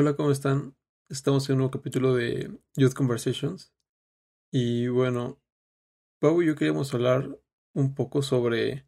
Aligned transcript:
Hola, 0.00 0.14
¿cómo 0.14 0.30
están? 0.30 0.76
Estamos 1.08 1.48
en 1.48 1.54
un 1.54 1.58
nuevo 1.58 1.72
capítulo 1.72 2.14
de 2.14 2.56
Youth 2.76 2.92
Conversations. 2.92 3.74
Y 4.52 4.86
bueno, 4.86 5.42
Pau 6.20 6.40
y 6.40 6.46
yo 6.46 6.54
queríamos 6.54 6.94
hablar 6.94 7.40
un 7.74 7.96
poco 7.96 8.22
sobre 8.22 8.86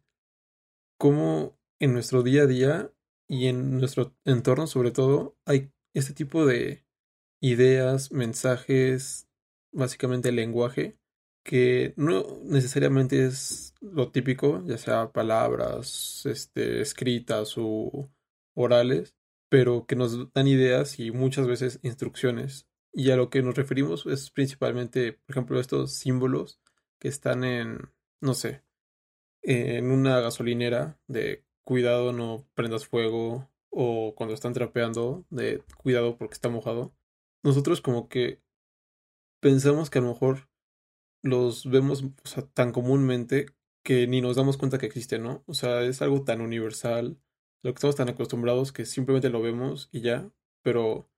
cómo 0.97 1.59
en 1.79 1.91
nuestro 1.91 2.23
día 2.23 2.43
a 2.43 2.47
día 2.47 2.93
y 3.27 3.47
en 3.47 3.77
nuestro 3.77 4.15
entorno 4.23 4.67
sobre 4.67 4.91
todo 4.91 5.37
hay 5.43 5.73
este 5.93 6.13
tipo 6.13 6.45
de 6.45 6.85
ideas, 7.41 8.13
mensajes, 8.13 9.27
básicamente 9.73 10.31
lenguaje, 10.31 10.97
que 11.43 11.93
no 11.97 12.39
necesariamente 12.45 13.25
es 13.25 13.75
lo 13.81 14.13
típico, 14.13 14.63
ya 14.65 14.77
sea 14.77 15.11
palabras 15.11 16.25
este, 16.25 16.79
escritas 16.79 17.55
o 17.57 18.09
orales, 18.53 19.17
pero 19.51 19.85
que 19.85 19.97
nos 19.97 20.31
dan 20.31 20.47
ideas 20.47 20.97
y 20.97 21.11
muchas 21.11 21.45
veces 21.45 21.81
instrucciones. 21.83 22.69
Y 22.93 23.11
a 23.11 23.17
lo 23.17 23.29
que 23.29 23.43
nos 23.43 23.55
referimos 23.55 24.05
es 24.05 24.31
principalmente, 24.31 25.11
por 25.11 25.31
ejemplo, 25.31 25.59
estos 25.59 25.93
símbolos 25.93 26.61
que 26.99 27.09
están 27.09 27.43
en, 27.43 27.91
no 28.21 28.33
sé, 28.33 28.63
en 29.41 29.91
una 29.91 30.21
gasolinera 30.21 30.97
de 31.07 31.43
cuidado 31.65 32.13
no 32.13 32.47
prendas 32.53 32.87
fuego 32.87 33.49
o 33.69 34.15
cuando 34.15 34.33
están 34.33 34.53
trapeando 34.53 35.25
de 35.29 35.61
cuidado 35.75 36.17
porque 36.17 36.35
está 36.35 36.47
mojado. 36.47 36.95
Nosotros 37.43 37.81
como 37.81 38.07
que 38.07 38.41
pensamos 39.41 39.89
que 39.89 39.99
a 39.99 40.01
lo 40.01 40.13
mejor 40.13 40.49
los 41.23 41.69
vemos 41.69 42.05
tan 42.53 42.71
comúnmente 42.71 43.47
que 43.83 44.07
ni 44.07 44.21
nos 44.21 44.37
damos 44.37 44.55
cuenta 44.55 44.77
que 44.77 44.85
existen, 44.85 45.23
¿no? 45.23 45.43
O 45.45 45.53
sea, 45.53 45.81
es 45.81 46.01
algo 46.01 46.23
tan 46.23 46.39
universal 46.39 47.19
lo 47.63 47.71
que 47.71 47.77
estamos 47.77 47.95
tan 47.95 48.09
acostumbrados 48.09 48.71
que 48.71 48.85
simplemente 48.85 49.29
lo 49.29 49.41
vemos 49.41 49.89
y 49.91 50.01
ya, 50.01 50.29
pero 50.63 51.09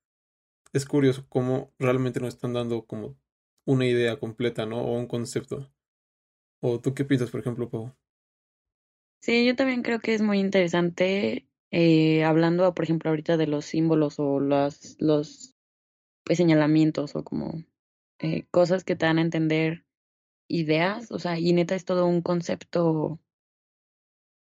es 0.73 0.85
curioso 0.85 1.25
cómo 1.29 1.73
realmente 1.79 2.19
nos 2.19 2.33
están 2.33 2.53
dando 2.53 2.85
como 2.85 3.15
una 3.65 3.85
idea 3.85 4.19
completa, 4.19 4.65
¿no? 4.65 4.81
O 4.81 4.97
un 4.97 5.07
concepto. 5.07 5.71
¿O 6.61 6.79
tú 6.79 6.93
qué 6.93 7.05
piensas, 7.05 7.29
por 7.29 7.39
ejemplo, 7.39 7.69
Pau? 7.69 7.95
Sí, 9.21 9.45
yo 9.45 9.55
también 9.55 9.83
creo 9.83 9.99
que 9.99 10.13
es 10.13 10.21
muy 10.21 10.39
interesante, 10.39 11.47
eh, 11.71 12.23
hablando, 12.25 12.73
por 12.73 12.83
ejemplo, 12.83 13.09
ahorita 13.09 13.37
de 13.37 13.47
los 13.47 13.65
símbolos 13.65 14.19
o 14.19 14.39
los, 14.39 14.97
los 14.99 15.55
pues, 16.25 16.37
señalamientos 16.37 17.15
o 17.15 17.23
como 17.23 17.63
eh, 18.19 18.45
cosas 18.51 18.83
que 18.83 18.95
te 18.95 19.05
dan 19.05 19.19
a 19.19 19.21
entender 19.21 19.85
ideas, 20.49 21.11
o 21.11 21.19
sea, 21.19 21.39
y 21.39 21.53
neta 21.53 21.75
es 21.75 21.85
todo 21.85 22.05
un 22.05 22.21
concepto 22.21 23.19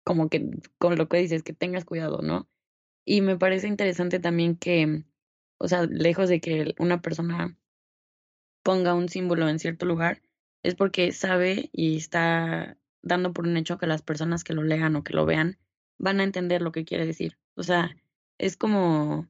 como 0.07 0.29
que 0.29 0.50
con 0.78 0.95
lo 0.95 1.09
que 1.09 1.18
dices, 1.18 1.44
que 1.44 1.51
tengas 1.51 1.84
cuidado, 1.84 2.22
¿no? 2.22 2.47
Y 3.03 3.19
me 3.19 3.38
parece 3.38 3.68
interesante 3.68 4.19
también 4.19 4.56
que, 4.56 5.03
o 5.57 5.68
sea, 5.68 5.85
lejos 5.85 6.29
de 6.29 6.40
que 6.40 6.75
una 6.79 7.01
persona 7.01 7.57
ponga 8.63 8.94
un 8.94 9.09
símbolo 9.09 9.50
en 9.50 9.59
cierto 9.59 9.85
lugar, 9.85 10.22
es 10.63 10.75
porque 10.75 11.12
sabe 11.12 11.69
y 11.73 11.97
está 11.97 12.78
dando 13.01 13.34
por 13.34 13.47
un 13.47 13.57
hecho 13.57 13.78
que 13.78 13.85
las 13.85 14.01
personas 14.01 14.45
que 14.45 14.53
lo 14.53 14.63
lean 14.63 14.95
o 14.95 15.03
que 15.03 15.12
lo 15.12 15.25
vean 15.25 15.57
van 15.97 16.22
a 16.22 16.24
entender 16.24 16.62
lo 16.62 16.72
que 16.72 16.85
quiere 16.85 17.06
decir. 17.06 17.38
O 17.56 17.63
sea, 17.63 17.94
es 18.38 18.56
como, 18.56 19.28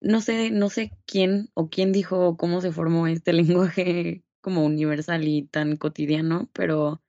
no 0.00 0.22
sé, 0.22 0.50
no 0.50 0.70
sé 0.70 0.92
quién 1.04 1.50
o 1.52 1.68
quién 1.68 1.92
dijo 1.92 2.38
cómo 2.38 2.62
se 2.62 2.72
formó 2.72 3.08
este 3.08 3.32
lenguaje 3.34 4.24
como 4.40 4.64
universal 4.64 5.28
y 5.28 5.42
tan 5.48 5.76
cotidiano, 5.76 6.48
pero 6.54 7.02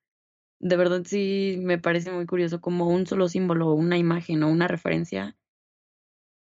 de 0.60 0.78
verdad 0.78 1.04
sí 1.06 1.60
me 1.62 1.78
parece 1.78 2.12
muy 2.12 2.26
curioso 2.26 2.62
como 2.62 2.88
un 2.90 3.08
solo 3.08 3.28
símbolo, 3.30 3.74
una 3.74 3.98
imagen 3.98 4.44
o 4.44 4.50
una 4.52 4.68
referencia 4.68 5.36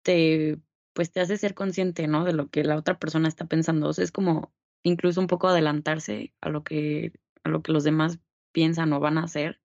te 0.05 0.59
pues 0.93 1.11
te 1.11 1.19
hace 1.19 1.37
ser 1.37 1.53
consciente, 1.53 2.07
¿no? 2.07 2.25
De 2.25 2.33
lo 2.33 2.49
que 2.49 2.63
la 2.63 2.75
otra 2.75 2.97
persona 2.97 3.27
está 3.27 3.45
pensando. 3.45 3.87
O 3.87 3.93
sea, 3.93 4.03
es 4.03 4.11
como 4.11 4.51
incluso 4.83 5.21
un 5.21 5.27
poco 5.27 5.47
adelantarse 5.47 6.33
a 6.41 6.49
lo 6.49 6.63
que 6.63 7.13
a 7.43 7.49
lo 7.49 7.61
que 7.61 7.71
los 7.71 7.83
demás 7.83 8.19
piensan 8.51 8.91
o 8.93 8.99
van 8.99 9.19
a 9.19 9.23
hacer 9.25 9.61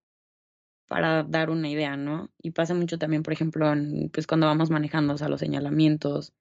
para 0.88 1.22
dar 1.24 1.50
una 1.50 1.70
idea, 1.70 1.96
¿no? 1.96 2.30
Y 2.42 2.50
pasa 2.50 2.74
mucho 2.74 2.98
también, 2.98 3.22
por 3.22 3.32
ejemplo, 3.32 3.72
pues 4.12 4.26
cuando 4.26 4.46
vamos 4.46 4.70
manejando, 4.70 5.14
o 5.14 5.28
los 5.28 5.40
señalamientos 5.40 6.34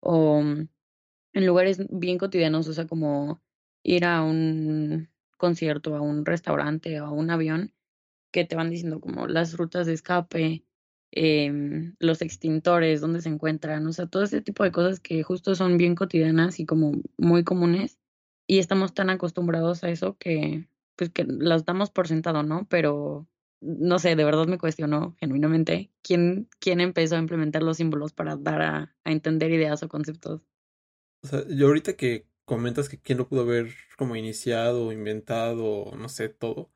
o 0.00 0.40
en 0.40 1.46
lugares 1.46 1.86
bien 1.90 2.18
cotidianos, 2.18 2.66
o 2.68 2.72
sea, 2.72 2.86
como 2.88 3.40
ir 3.84 4.04
a 4.04 4.22
un 4.22 5.11
concierto, 5.42 5.96
a 5.96 6.00
un 6.00 6.24
restaurante 6.24 7.00
o 7.00 7.06
a 7.06 7.10
un 7.10 7.30
avión, 7.30 7.74
que 8.32 8.44
te 8.44 8.54
van 8.54 8.70
diciendo 8.70 9.00
como 9.00 9.26
las 9.26 9.56
rutas 9.56 9.86
de 9.88 9.94
escape, 9.94 10.64
eh, 11.10 11.92
los 11.98 12.22
extintores, 12.22 13.00
dónde 13.00 13.20
se 13.20 13.28
encuentran, 13.28 13.84
o 13.88 13.92
sea, 13.92 14.06
todo 14.06 14.22
ese 14.22 14.40
tipo 14.40 14.62
de 14.62 14.70
cosas 14.70 15.00
que 15.00 15.24
justo 15.24 15.56
son 15.56 15.78
bien 15.78 15.96
cotidianas 15.96 16.60
y 16.60 16.64
como 16.64 16.92
muy 17.18 17.42
comunes 17.42 17.98
y 18.46 18.60
estamos 18.60 18.94
tan 18.94 19.10
acostumbrados 19.10 19.82
a 19.82 19.90
eso 19.90 20.16
que 20.16 20.68
pues 20.94 21.10
que 21.10 21.24
las 21.24 21.64
damos 21.64 21.90
por 21.90 22.06
sentado, 22.06 22.44
¿no? 22.44 22.68
Pero 22.68 23.26
no 23.60 23.98
sé, 23.98 24.14
de 24.14 24.24
verdad 24.24 24.46
me 24.46 24.58
cuestionó 24.58 25.16
genuinamente 25.18 25.90
quién, 26.02 26.48
quién 26.60 26.80
empezó 26.80 27.16
a 27.16 27.20
implementar 27.20 27.64
los 27.64 27.78
símbolos 27.78 28.12
para 28.12 28.36
dar 28.36 28.62
a, 28.62 28.94
a 29.02 29.10
entender 29.10 29.50
ideas 29.50 29.82
o 29.82 29.88
conceptos. 29.88 30.42
O 31.24 31.26
sea, 31.26 31.44
yo 31.48 31.66
ahorita 31.66 31.94
que 31.94 32.26
comentas 32.44 32.88
que 32.88 33.00
quién 33.00 33.18
lo 33.18 33.28
pudo 33.28 33.42
haber 33.42 33.74
como 33.96 34.16
iniciado, 34.16 34.92
inventado, 34.92 35.92
no 35.96 36.08
sé, 36.08 36.28
todo. 36.28 36.72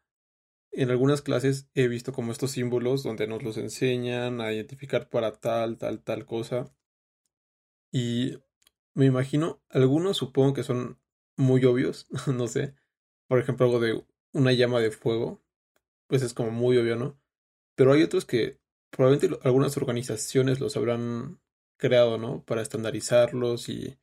En 0.72 0.90
algunas 0.90 1.22
clases 1.22 1.68
he 1.74 1.88
visto 1.88 2.12
como 2.12 2.32
estos 2.32 2.52
símbolos 2.52 3.02
donde 3.02 3.26
nos 3.26 3.42
los 3.42 3.56
enseñan 3.58 4.40
a 4.40 4.52
identificar 4.52 5.08
para 5.08 5.32
tal, 5.32 5.78
tal, 5.78 6.02
tal 6.02 6.26
cosa. 6.26 6.72
Y 7.92 8.38
me 8.94 9.06
imagino, 9.06 9.62
algunos 9.70 10.18
supongo 10.18 10.54
que 10.54 10.62
son 10.62 10.98
muy 11.36 11.64
obvios, 11.64 12.08
no 12.26 12.48
sé. 12.48 12.74
Por 13.28 13.38
ejemplo, 13.38 13.66
algo 13.66 13.80
de 13.80 14.04
una 14.32 14.52
llama 14.52 14.80
de 14.80 14.90
fuego, 14.90 15.42
pues 16.06 16.22
es 16.22 16.34
como 16.34 16.50
muy 16.50 16.76
obvio, 16.78 16.96
¿no? 16.96 17.18
Pero 17.76 17.92
hay 17.92 18.02
otros 18.02 18.24
que 18.24 18.60
probablemente 18.90 19.38
algunas 19.44 19.76
organizaciones 19.76 20.60
los 20.60 20.76
habrán 20.76 21.40
creado, 21.76 22.18
¿no? 22.18 22.44
Para 22.44 22.62
estandarizarlos 22.62 23.68
y 23.68 23.98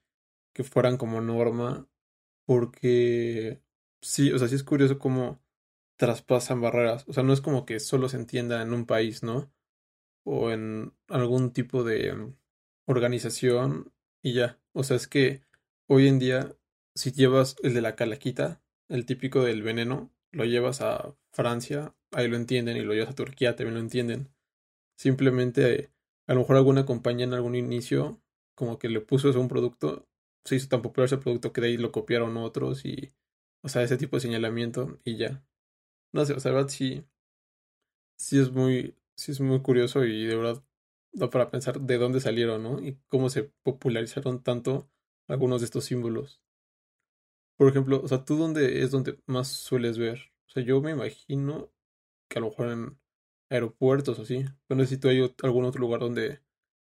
que 0.53 0.63
fueran 0.63 0.97
como 0.97 1.21
norma, 1.21 1.87
porque 2.45 3.61
sí, 4.01 4.31
o 4.31 4.39
sea, 4.39 4.47
sí 4.47 4.55
es 4.55 4.63
curioso 4.63 4.99
cómo 4.99 5.41
traspasan 5.97 6.61
barreras, 6.61 7.05
o 7.07 7.13
sea, 7.13 7.23
no 7.23 7.33
es 7.33 7.41
como 7.41 7.65
que 7.65 7.79
solo 7.79 8.09
se 8.09 8.17
entienda 8.17 8.61
en 8.61 8.73
un 8.73 8.85
país, 8.85 9.23
¿no? 9.23 9.51
O 10.25 10.51
en 10.51 10.93
algún 11.09 11.53
tipo 11.53 11.83
de 11.83 12.13
mm, 12.13 12.35
organización 12.87 13.93
y 14.21 14.33
ya, 14.33 14.59
o 14.73 14.83
sea, 14.83 14.97
es 14.97 15.07
que 15.07 15.43
hoy 15.87 16.07
en 16.07 16.19
día, 16.19 16.55
si 16.95 17.11
llevas 17.11 17.55
el 17.63 17.73
de 17.73 17.81
la 17.81 17.95
calaquita, 17.95 18.61
el 18.89 19.05
típico 19.05 19.43
del 19.43 19.63
veneno, 19.63 20.11
lo 20.31 20.45
llevas 20.45 20.81
a 20.81 21.15
Francia, 21.31 21.95
ahí 22.11 22.27
lo 22.27 22.37
entienden, 22.37 22.77
y 22.77 22.81
lo 22.81 22.93
llevas 22.93 23.11
a 23.11 23.15
Turquía, 23.15 23.55
también 23.55 23.75
lo 23.75 23.81
entienden. 23.81 24.29
Simplemente, 24.97 25.91
a 26.27 26.33
lo 26.33 26.41
mejor 26.41 26.57
alguna 26.57 26.85
compañía 26.85 27.25
en 27.25 27.33
algún 27.33 27.55
inicio 27.55 28.21
como 28.55 28.79
que 28.79 28.89
le 28.89 29.01
puso 29.01 29.29
eso 29.29 29.39
un 29.39 29.47
producto 29.47 30.07
se 30.45 30.55
hizo 30.55 30.67
tan 30.69 30.81
popular 30.81 31.05
ese 31.07 31.17
producto 31.17 31.53
que 31.53 31.61
de 31.61 31.67
ahí 31.67 31.77
lo 31.77 31.91
copiaron 31.91 32.37
otros 32.37 32.85
y, 32.85 33.13
o 33.61 33.69
sea, 33.69 33.83
ese 33.83 33.97
tipo 33.97 34.17
de 34.17 34.21
señalamiento 34.21 34.99
y 35.03 35.17
ya. 35.17 35.45
No 36.13 36.25
sé, 36.25 36.33
o 36.33 36.39
sea, 36.41 36.53
verdad 36.53 36.69
sí, 36.69 37.05
sí 38.17 38.39
es 38.39 38.51
muy, 38.51 38.95
sí 39.15 39.31
es 39.31 39.39
muy 39.41 39.61
curioso 39.61 40.03
y 40.05 40.25
de 40.25 40.35
verdad 40.35 40.63
da 41.13 41.29
para 41.29 41.49
pensar 41.51 41.79
de 41.81 41.97
dónde 41.97 42.19
salieron, 42.21 42.63
¿no? 42.63 42.79
Y 42.83 42.97
cómo 43.07 43.29
se 43.29 43.43
popularizaron 43.63 44.41
tanto 44.43 44.89
algunos 45.27 45.61
de 45.61 45.65
estos 45.65 45.85
símbolos. 45.85 46.41
Por 47.57 47.67
ejemplo, 47.69 48.01
o 48.03 48.07
sea, 48.07 48.25
¿tú 48.25 48.35
dónde 48.37 48.81
es 48.83 48.91
donde 48.91 49.19
más 49.25 49.47
sueles 49.47 49.97
ver? 49.97 50.31
O 50.47 50.51
sea, 50.51 50.63
yo 50.63 50.81
me 50.81 50.91
imagino 50.91 51.71
que 52.29 52.39
a 52.39 52.41
lo 52.41 52.49
mejor 52.49 52.69
en 52.69 52.99
aeropuertos 53.51 54.19
o 54.19 54.23
así. 54.23 54.45
Pero 54.67 54.79
no 54.79 54.83
sé 54.85 54.91
si 54.95 54.99
tú 54.99 55.09
hay 55.09 55.21
algún 55.43 55.65
otro 55.65 55.81
lugar 55.81 56.01
donde 56.01 56.41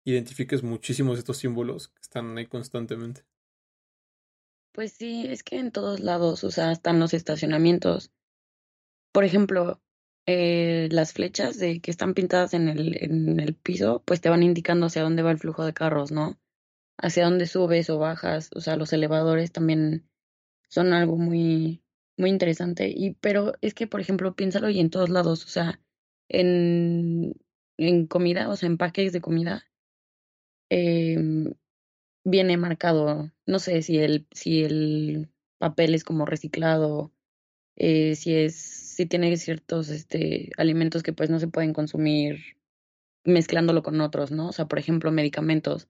identifiques 0.05 0.63
muchísimos 0.63 1.17
de 1.17 1.21
estos 1.21 1.37
símbolos 1.39 1.89
que 1.89 2.01
están 2.01 2.37
ahí 2.39 2.47
constantemente. 2.47 3.26
Pues 4.77 4.93
sí, 4.93 5.25
es 5.27 5.41
que 5.41 5.57
en 5.57 5.71
todos 5.71 6.01
lados, 6.01 6.43
o 6.43 6.51
sea, 6.51 6.71
están 6.71 6.99
los 6.99 7.15
estacionamientos. 7.15 8.11
Por 9.11 9.23
ejemplo, 9.23 9.81
eh, 10.27 10.87
las 10.91 11.13
flechas 11.13 11.57
de 11.57 11.81
que 11.81 11.89
están 11.89 12.13
pintadas 12.13 12.53
en 12.53 12.69
el, 12.69 13.03
en 13.03 13.39
el 13.39 13.55
piso, 13.55 14.03
pues 14.05 14.21
te 14.21 14.29
van 14.29 14.43
indicando 14.43 14.85
hacia 14.85 15.01
dónde 15.01 15.23
va 15.23 15.31
el 15.31 15.39
flujo 15.39 15.65
de 15.65 15.73
carros, 15.73 16.11
¿no? 16.11 16.39
Hacia 16.99 17.23
dónde 17.25 17.47
subes 17.47 17.89
o 17.89 17.97
bajas, 17.97 18.51
o 18.53 18.61
sea, 18.61 18.75
los 18.75 18.93
elevadores 18.93 19.51
también 19.51 20.07
son 20.69 20.93
algo 20.93 21.17
muy, 21.17 21.83
muy 22.15 22.29
interesante. 22.29 22.87
Y, 22.95 23.15
pero 23.15 23.53
es 23.61 23.73
que, 23.73 23.87
por 23.87 23.99
ejemplo, 23.99 24.35
piénsalo 24.35 24.69
y 24.69 24.79
en 24.79 24.91
todos 24.91 25.09
lados, 25.09 25.43
o 25.43 25.47
sea, 25.47 25.81
en, 26.29 27.33
en 27.77 28.05
comida, 28.05 28.47
o 28.49 28.55
sea, 28.55 28.67
en 28.67 28.77
paquetes 28.77 29.13
de 29.13 29.21
comida, 29.21 29.65
eh, 30.69 31.17
viene 32.29 32.57
marcado, 32.57 33.31
no 33.45 33.59
sé 33.59 33.81
si 33.81 33.99
el, 33.99 34.27
si 34.31 34.63
el 34.63 35.29
papel 35.59 35.95
es 35.95 36.03
como 36.03 36.25
reciclado, 36.25 37.13
eh, 37.77 38.15
si 38.15 38.35
es, 38.35 38.55
si 38.55 39.05
tiene 39.05 39.37
ciertos 39.37 39.89
este, 39.89 40.51
alimentos 40.57 41.03
que 41.03 41.13
pues 41.13 41.29
no 41.29 41.39
se 41.39 41.47
pueden 41.47 41.73
consumir 41.73 42.57
mezclándolo 43.23 43.81
con 43.83 44.01
otros, 44.01 44.31
¿no? 44.31 44.49
O 44.49 44.51
sea, 44.53 44.67
por 44.67 44.79
ejemplo, 44.79 45.11
medicamentos, 45.11 45.87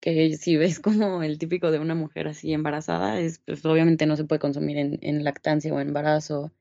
que 0.00 0.36
si 0.36 0.56
ves 0.58 0.80
como 0.80 1.22
el 1.22 1.38
típico 1.38 1.70
de 1.70 1.78
una 1.78 1.94
mujer 1.94 2.28
así 2.28 2.52
embarazada, 2.52 3.18
es, 3.20 3.40
pues 3.40 3.64
obviamente 3.64 4.06
no 4.06 4.16
se 4.16 4.24
puede 4.24 4.40
consumir 4.40 4.78
en, 4.78 4.98
en 5.02 5.24
lactancia 5.24 5.72
o 5.72 5.80
embarazo. 5.80 6.52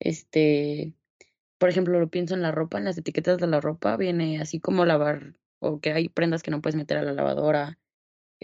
Este, 0.00 0.94
por 1.58 1.68
ejemplo, 1.70 2.00
lo 2.00 2.08
pienso 2.10 2.34
en 2.34 2.42
la 2.42 2.52
ropa, 2.52 2.78
en 2.78 2.84
las 2.86 2.98
etiquetas 2.98 3.38
de 3.38 3.46
la 3.48 3.60
ropa, 3.60 3.96
viene 3.98 4.40
así 4.40 4.60
como 4.60 4.86
lavar, 4.86 5.34
o 5.60 5.80
que 5.80 5.92
hay 5.92 6.08
prendas 6.08 6.42
que 6.42 6.50
no 6.50 6.62
puedes 6.62 6.76
meter 6.76 6.98
a 6.98 7.02
la 7.02 7.12
lavadora, 7.12 7.78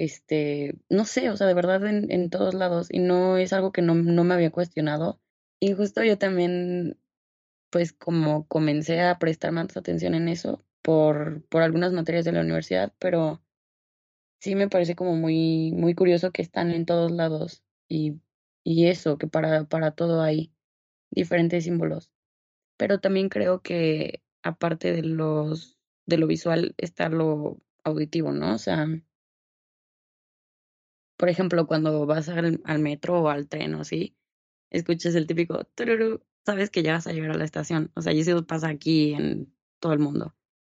este, 0.00 0.78
no 0.88 1.04
sé, 1.04 1.28
o 1.28 1.36
sea, 1.36 1.46
de 1.46 1.52
verdad 1.52 1.84
en, 1.86 2.10
en 2.10 2.30
todos 2.30 2.54
lados, 2.54 2.88
y 2.90 3.00
no 3.00 3.36
es 3.36 3.52
algo 3.52 3.70
que 3.70 3.82
no, 3.82 3.94
no 3.94 4.24
me 4.24 4.32
había 4.34 4.50
cuestionado. 4.50 5.20
Y 5.60 5.74
justo 5.74 6.02
yo 6.02 6.16
también, 6.16 6.98
pues 7.70 7.92
como 7.92 8.46
comencé 8.48 9.02
a 9.02 9.18
prestar 9.18 9.52
más 9.52 9.76
atención 9.76 10.14
en 10.14 10.28
eso 10.28 10.64
por, 10.82 11.44
por 11.50 11.62
algunas 11.62 11.92
materias 11.92 12.24
de 12.24 12.32
la 12.32 12.40
universidad, 12.40 12.94
pero 12.98 13.42
sí 14.40 14.54
me 14.54 14.70
parece 14.70 14.94
como 14.96 15.16
muy, 15.16 15.72
muy 15.72 15.94
curioso 15.94 16.32
que 16.32 16.40
están 16.40 16.70
en 16.70 16.86
todos 16.86 17.10
lados 17.10 17.62
y, 17.86 18.20
y 18.64 18.86
eso, 18.86 19.18
que 19.18 19.26
para, 19.26 19.64
para 19.64 19.90
todo 19.90 20.22
hay 20.22 20.50
diferentes 21.10 21.64
símbolos. 21.64 22.10
Pero 22.78 23.00
también 23.00 23.28
creo 23.28 23.60
que 23.60 24.22
aparte 24.42 24.92
de 24.92 25.02
los, 25.02 25.78
de 26.06 26.16
lo 26.16 26.26
visual 26.26 26.74
está 26.78 27.10
lo 27.10 27.60
auditivo, 27.84 28.32
¿no? 28.32 28.54
O 28.54 28.58
sea, 28.58 28.86
por 31.20 31.28
ejemplo, 31.28 31.66
cuando 31.66 32.06
vas 32.06 32.30
al, 32.30 32.62
metro 32.78 33.20
o 33.20 33.28
al 33.28 33.46
tren 33.46 33.74
o 33.74 33.82
así, 33.82 34.16
escuchas 34.70 35.14
el 35.14 35.26
típico 35.26 35.64
tururu, 35.74 36.22
sabes 36.46 36.70
que 36.70 36.82
ya 36.82 36.94
vas 36.94 37.06
a 37.06 37.12
llegar 37.12 37.32
a 37.32 37.36
la 37.36 37.44
estación. 37.44 37.92
O 37.94 38.00
sea, 38.00 38.14
y 38.14 38.20
eso 38.20 38.46
pasa 38.46 38.68
aquí 38.68 39.12
en 39.12 39.54
todo 39.80 39.92
el 39.92 39.98
mundo. 39.98 40.34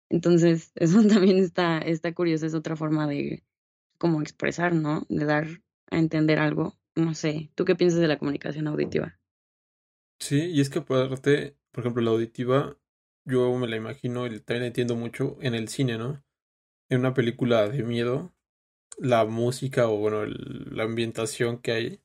Entonces, 0.08 0.72
eso 0.74 1.06
también 1.06 1.38
está, 1.38 1.78
está 1.78 2.12
curioso, 2.12 2.44
es 2.44 2.54
otra 2.54 2.74
forma 2.74 3.06
de 3.06 3.44
como 3.98 4.20
expresar, 4.20 4.74
¿no? 4.74 5.06
De 5.08 5.24
dar 5.26 5.46
a 5.92 5.98
entender 5.98 6.40
algo. 6.40 6.76
No 6.96 7.14
sé, 7.14 7.52
¿tú 7.54 7.64
qué 7.64 7.76
piensas 7.76 8.00
de 8.00 8.08
la 8.08 8.18
comunicación 8.18 8.66
auditiva? 8.66 9.20
Sí, 10.18 10.46
y 10.46 10.60
es 10.60 10.70
que 10.70 10.80
aparte, 10.80 11.56
por 11.70 11.84
ejemplo, 11.84 12.02
la 12.02 12.10
auditiva, 12.10 12.76
yo 13.24 13.56
me 13.56 13.68
la 13.68 13.76
imagino 13.76 14.26
y 14.26 14.40
también 14.40 14.66
entiendo 14.66 14.96
mucho 14.96 15.38
en 15.40 15.54
el 15.54 15.68
cine, 15.68 15.98
¿no? 15.98 16.20
En 16.88 16.98
una 16.98 17.14
película 17.14 17.68
de 17.68 17.84
miedo, 17.84 18.34
la 18.98 19.24
música 19.24 19.88
o 19.88 19.96
bueno, 19.98 20.22
el, 20.22 20.68
la 20.70 20.84
ambientación 20.84 21.58
que 21.58 21.72
hay 21.72 22.00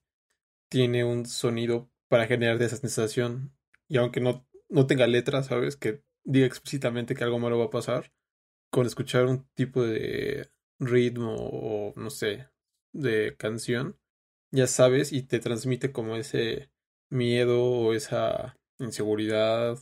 tiene 0.70 1.04
un 1.04 1.26
sonido 1.26 1.90
para 2.10 2.28
generar 2.28 2.62
esa 2.62 2.78
sensación. 2.78 3.54
Y 3.88 3.98
aunque 3.98 4.22
no, 4.22 4.48
no 4.70 4.88
tenga 4.88 5.08
letra, 5.08 5.44
¿sabes? 5.44 5.78
Que 5.78 6.04
diga 6.24 6.46
explícitamente 6.46 7.16
que 7.16 7.24
algo 7.24 7.40
malo 7.40 7.60
va 7.60 7.66
a 7.66 7.70
pasar, 7.70 8.12
con 8.72 8.86
escuchar 8.86 9.26
un 9.26 9.48
tipo 9.56 9.84
de 9.84 10.52
ritmo 10.80 11.36
o 11.38 11.94
no 11.96 12.10
sé, 12.10 12.50
de 12.94 13.36
canción, 13.38 13.98
ya 14.52 14.68
sabes 14.68 15.14
y 15.14 15.24
te 15.24 15.40
transmite 15.40 15.92
como 15.92 16.16
ese 16.16 16.70
miedo 17.10 17.64
o 17.64 17.94
esa 17.94 18.58
inseguridad. 18.80 19.78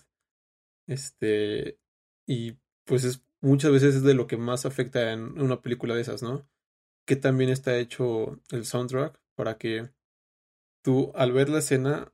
Este, 0.88 1.80
y 2.28 2.58
pues 2.86 3.04
es 3.04 3.26
muchas 3.42 3.72
veces 3.72 3.96
es 3.96 4.04
de 4.04 4.14
lo 4.14 4.28
que 4.28 4.38
más 4.38 4.66
afecta 4.66 5.12
en 5.14 5.40
una 5.42 5.62
película 5.62 5.96
de 5.96 6.02
esas, 6.02 6.24
¿no? 6.24 6.48
Que 7.06 7.16
también 7.16 7.50
está 7.50 7.78
hecho 7.78 8.40
el 8.52 8.66
soundtrack 8.66 9.20
para 9.36 9.58
que 9.58 9.90
tú 10.82 11.12
al 11.16 11.32
ver 11.32 11.50
la 11.50 11.60
escena 11.60 12.12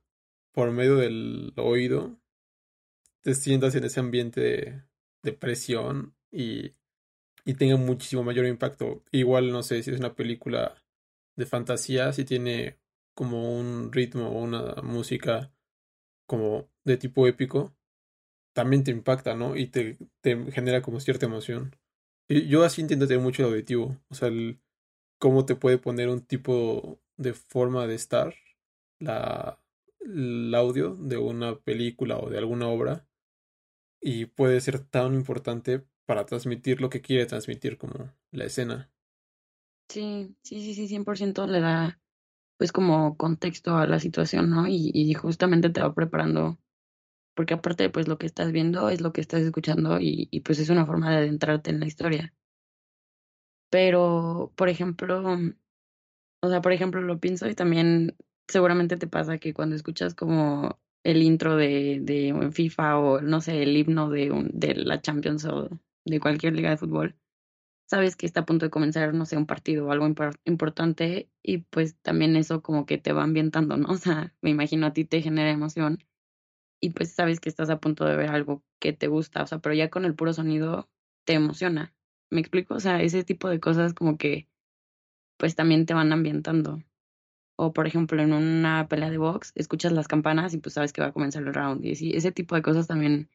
por 0.52 0.70
medio 0.70 0.96
del 0.96 1.52
oído 1.56 2.18
te 3.22 3.34
sientas 3.34 3.74
en 3.74 3.84
ese 3.84 4.00
ambiente 4.00 4.84
de, 5.22 5.32
presión 5.32 6.14
y, 6.30 6.74
y 7.44 7.54
tenga 7.54 7.76
muchísimo 7.76 8.24
mayor 8.24 8.46
impacto. 8.46 9.04
Igual, 9.12 9.52
no 9.52 9.62
sé 9.62 9.82
si 9.82 9.90
es 9.92 9.98
una 9.98 10.14
película 10.14 10.74
de 11.36 11.46
fantasía, 11.46 12.12
si 12.12 12.24
tiene 12.24 12.78
como 13.14 13.58
un 13.58 13.92
ritmo 13.92 14.28
o 14.28 14.42
una 14.42 14.74
música 14.82 15.52
como 16.26 16.68
de 16.84 16.96
tipo 16.96 17.26
épico, 17.26 17.74
también 18.52 18.84
te 18.84 18.90
impacta, 18.90 19.34
¿no? 19.34 19.56
Y 19.56 19.68
te, 19.68 19.96
genera 20.52 20.82
como 20.82 21.00
cierta 21.00 21.26
emoción. 21.26 21.76
Y 22.28 22.48
yo 22.48 22.64
así 22.64 22.80
entiendo 22.80 23.06
mucho 23.20 23.42
el 23.42 23.50
auditivo, 23.50 23.98
o 24.08 24.14
sea, 24.14 24.28
el, 24.28 24.60
cómo 25.22 25.46
te 25.46 25.54
puede 25.54 25.78
poner 25.78 26.08
un 26.08 26.20
tipo 26.26 27.00
de 27.16 27.32
forma 27.32 27.86
de 27.86 27.94
estar 27.94 28.34
la, 28.98 29.60
el 30.00 30.52
audio 30.56 30.96
de 30.96 31.16
una 31.18 31.60
película 31.60 32.18
o 32.18 32.28
de 32.28 32.38
alguna 32.38 32.66
obra 32.68 33.06
y 34.00 34.26
puede 34.26 34.60
ser 34.60 34.80
tan 34.80 35.14
importante 35.14 35.86
para 36.06 36.26
transmitir 36.26 36.80
lo 36.82 36.90
que 36.90 37.02
quiere 37.02 37.26
transmitir 37.26 37.78
como 37.78 38.12
la 38.32 38.46
escena. 38.46 38.92
Sí, 39.88 40.36
sí, 40.42 40.62
sí, 40.62 40.74
sí, 40.74 40.88
100% 40.88 41.46
le 41.46 41.60
da 41.60 42.00
pues 42.58 42.72
como 42.72 43.16
contexto 43.16 43.76
a 43.76 43.86
la 43.86 44.00
situación, 44.00 44.50
¿no? 44.50 44.68
Y, 44.68 44.90
y 44.94 45.14
justamente 45.14 45.70
te 45.70 45.82
va 45.82 45.94
preparando, 45.94 46.58
porque 47.34 47.54
aparte 47.54 47.90
pues 47.90 48.08
lo 48.08 48.18
que 48.18 48.26
estás 48.26 48.52
viendo 48.52 48.90
es 48.90 49.00
lo 49.02 49.12
que 49.12 49.20
estás 49.22 49.42
escuchando 49.42 50.00
y, 50.00 50.28
y 50.32 50.40
pues 50.42 50.58
es 50.60 50.70
una 50.70 50.86
forma 50.86 51.10
de 51.10 51.18
adentrarte 51.18 51.70
en 51.70 51.80
la 51.80 51.86
historia. 51.86 52.34
Pero, 53.72 54.52
por 54.54 54.68
ejemplo, 54.68 55.22
o 56.42 56.48
sea, 56.48 56.60
por 56.60 56.72
ejemplo, 56.72 57.00
lo 57.00 57.18
pienso 57.20 57.48
y 57.48 57.54
también 57.54 58.16
seguramente 58.48 58.96
te 58.98 59.06
pasa 59.06 59.38
que 59.38 59.54
cuando 59.54 59.76
escuchas 59.76 60.14
como 60.14 60.78
el 61.04 61.22
intro 61.22 61.56
de, 61.56 62.00
de 62.02 62.50
FIFA 62.52 62.98
o 62.98 63.20
no 63.22 63.40
sé, 63.40 63.62
el 63.62 63.76
himno 63.76 64.10
de, 64.10 64.30
un, 64.30 64.50
de 64.52 64.74
la 64.74 65.00
Champions 65.00 65.46
o 65.46 65.70
de 66.04 66.20
cualquier 66.20 66.54
liga 66.54 66.70
de 66.70 66.76
fútbol, 66.76 67.16
sabes 67.88 68.16
que 68.16 68.26
está 68.26 68.40
a 68.40 68.46
punto 68.46 68.66
de 68.66 68.70
comenzar, 68.70 69.14
no 69.14 69.26
sé, 69.26 69.36
un 69.38 69.46
partido 69.46 69.86
o 69.86 69.92
algo 69.92 70.06
importante 70.44 71.30
y 71.42 71.58
pues 71.58 71.96
también 72.02 72.36
eso 72.36 72.62
como 72.62 72.86
que 72.86 72.98
te 72.98 73.12
va 73.12 73.24
ambientando, 73.24 73.76
¿no? 73.78 73.88
O 73.92 73.96
sea, 73.96 74.34
me 74.42 74.50
imagino 74.50 74.86
a 74.86 74.92
ti 74.92 75.04
te 75.06 75.22
genera 75.22 75.50
emoción 75.50 76.04
y 76.80 76.90
pues 76.90 77.12
sabes 77.12 77.40
que 77.40 77.48
estás 77.48 77.70
a 77.70 77.80
punto 77.80 78.04
de 78.04 78.16
ver 78.16 78.30
algo 78.30 78.64
que 78.80 78.92
te 78.92 79.08
gusta, 79.08 79.42
o 79.42 79.46
sea, 79.46 79.60
pero 79.60 79.74
ya 79.74 79.90
con 79.90 80.04
el 80.04 80.14
puro 80.14 80.32
sonido 80.34 80.90
te 81.24 81.34
emociona. 81.34 81.94
¿Me 82.32 82.40
explico? 82.40 82.74
O 82.74 82.80
sea, 82.80 83.02
ese 83.02 83.24
tipo 83.24 83.50
de 83.50 83.60
cosas 83.60 83.92
como 83.92 84.16
que 84.16 84.48
pues 85.36 85.54
también 85.54 85.84
te 85.84 85.92
van 85.92 86.12
ambientando. 86.12 86.82
O 87.56 87.74
por 87.74 87.86
ejemplo, 87.86 88.22
en 88.22 88.32
una 88.32 88.88
pelea 88.88 89.10
de 89.10 89.18
box, 89.18 89.52
escuchas 89.54 89.92
las 89.92 90.08
campanas 90.08 90.54
y 90.54 90.58
pues 90.58 90.74
sabes 90.74 90.94
que 90.94 91.02
va 91.02 91.08
a 91.08 91.12
comenzar 91.12 91.42
el 91.42 91.52
round. 91.52 91.84
Y 91.84 92.16
ese 92.16 92.32
tipo 92.32 92.54
de 92.54 92.62
cosas 92.62 92.86
también 92.86 93.28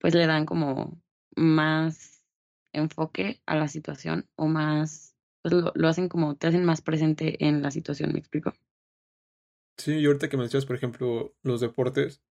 pues 0.00 0.14
le 0.14 0.26
dan 0.26 0.46
como 0.46 1.02
más 1.36 2.24
enfoque 2.72 3.42
a 3.44 3.56
la 3.56 3.68
situación 3.68 4.26
o 4.36 4.46
más, 4.46 5.14
pues 5.42 5.52
lo, 5.52 5.72
lo 5.74 5.88
hacen 5.88 6.08
como, 6.08 6.36
te 6.36 6.46
hacen 6.46 6.64
más 6.64 6.80
presente 6.80 7.44
en 7.46 7.60
la 7.60 7.70
situación, 7.70 8.14
¿me 8.14 8.20
explico? 8.20 8.54
Sí, 9.76 9.96
y 9.96 10.06
ahorita 10.06 10.30
que 10.30 10.38
mencionas, 10.38 10.64
por 10.64 10.76
ejemplo, 10.76 11.34
los 11.42 11.60
deportes, 11.60 12.22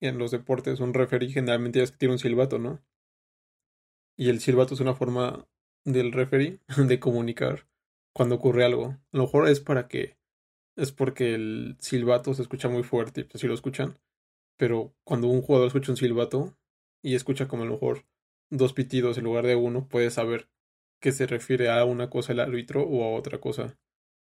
en 0.00 0.18
los 0.18 0.30
deportes 0.30 0.80
un 0.80 0.92
referee 0.92 1.30
generalmente 1.30 1.82
es 1.82 1.90
que 1.90 1.98
tiene 1.98 2.12
un 2.12 2.18
silbato, 2.18 2.58
¿no? 2.58 2.80
Y 4.20 4.28
el 4.28 4.40
silbato 4.40 4.74
es 4.74 4.80
una 4.80 4.94
forma 4.94 5.48
del 5.82 6.12
referee 6.12 6.60
de 6.76 7.00
comunicar 7.00 7.66
cuando 8.12 8.34
ocurre 8.34 8.66
algo. 8.66 8.88
A 8.88 9.16
lo 9.16 9.22
mejor 9.22 9.48
es 9.48 9.60
para 9.60 9.88
que 9.88 10.18
es 10.76 10.92
porque 10.92 11.34
el 11.34 11.78
silbato 11.80 12.34
se 12.34 12.42
escucha 12.42 12.68
muy 12.68 12.82
fuerte, 12.82 13.24
pues 13.24 13.40
si 13.40 13.46
lo 13.46 13.54
escuchan. 13.54 13.98
Pero 14.58 14.94
cuando 15.04 15.28
un 15.28 15.40
jugador 15.40 15.68
escucha 15.68 15.92
un 15.92 15.96
silbato 15.96 16.54
y 17.02 17.14
escucha 17.14 17.48
como 17.48 17.62
a 17.62 17.66
lo 17.66 17.72
mejor 17.72 18.04
dos 18.50 18.74
pitidos 18.74 19.16
en 19.16 19.24
lugar 19.24 19.46
de 19.46 19.56
uno, 19.56 19.88
puede 19.88 20.10
saber 20.10 20.50
que 21.00 21.12
se 21.12 21.26
refiere 21.26 21.70
a 21.70 21.82
una 21.86 22.10
cosa 22.10 22.34
el 22.34 22.40
árbitro 22.40 22.82
o 22.82 23.04
a 23.04 23.18
otra 23.18 23.40
cosa. 23.40 23.78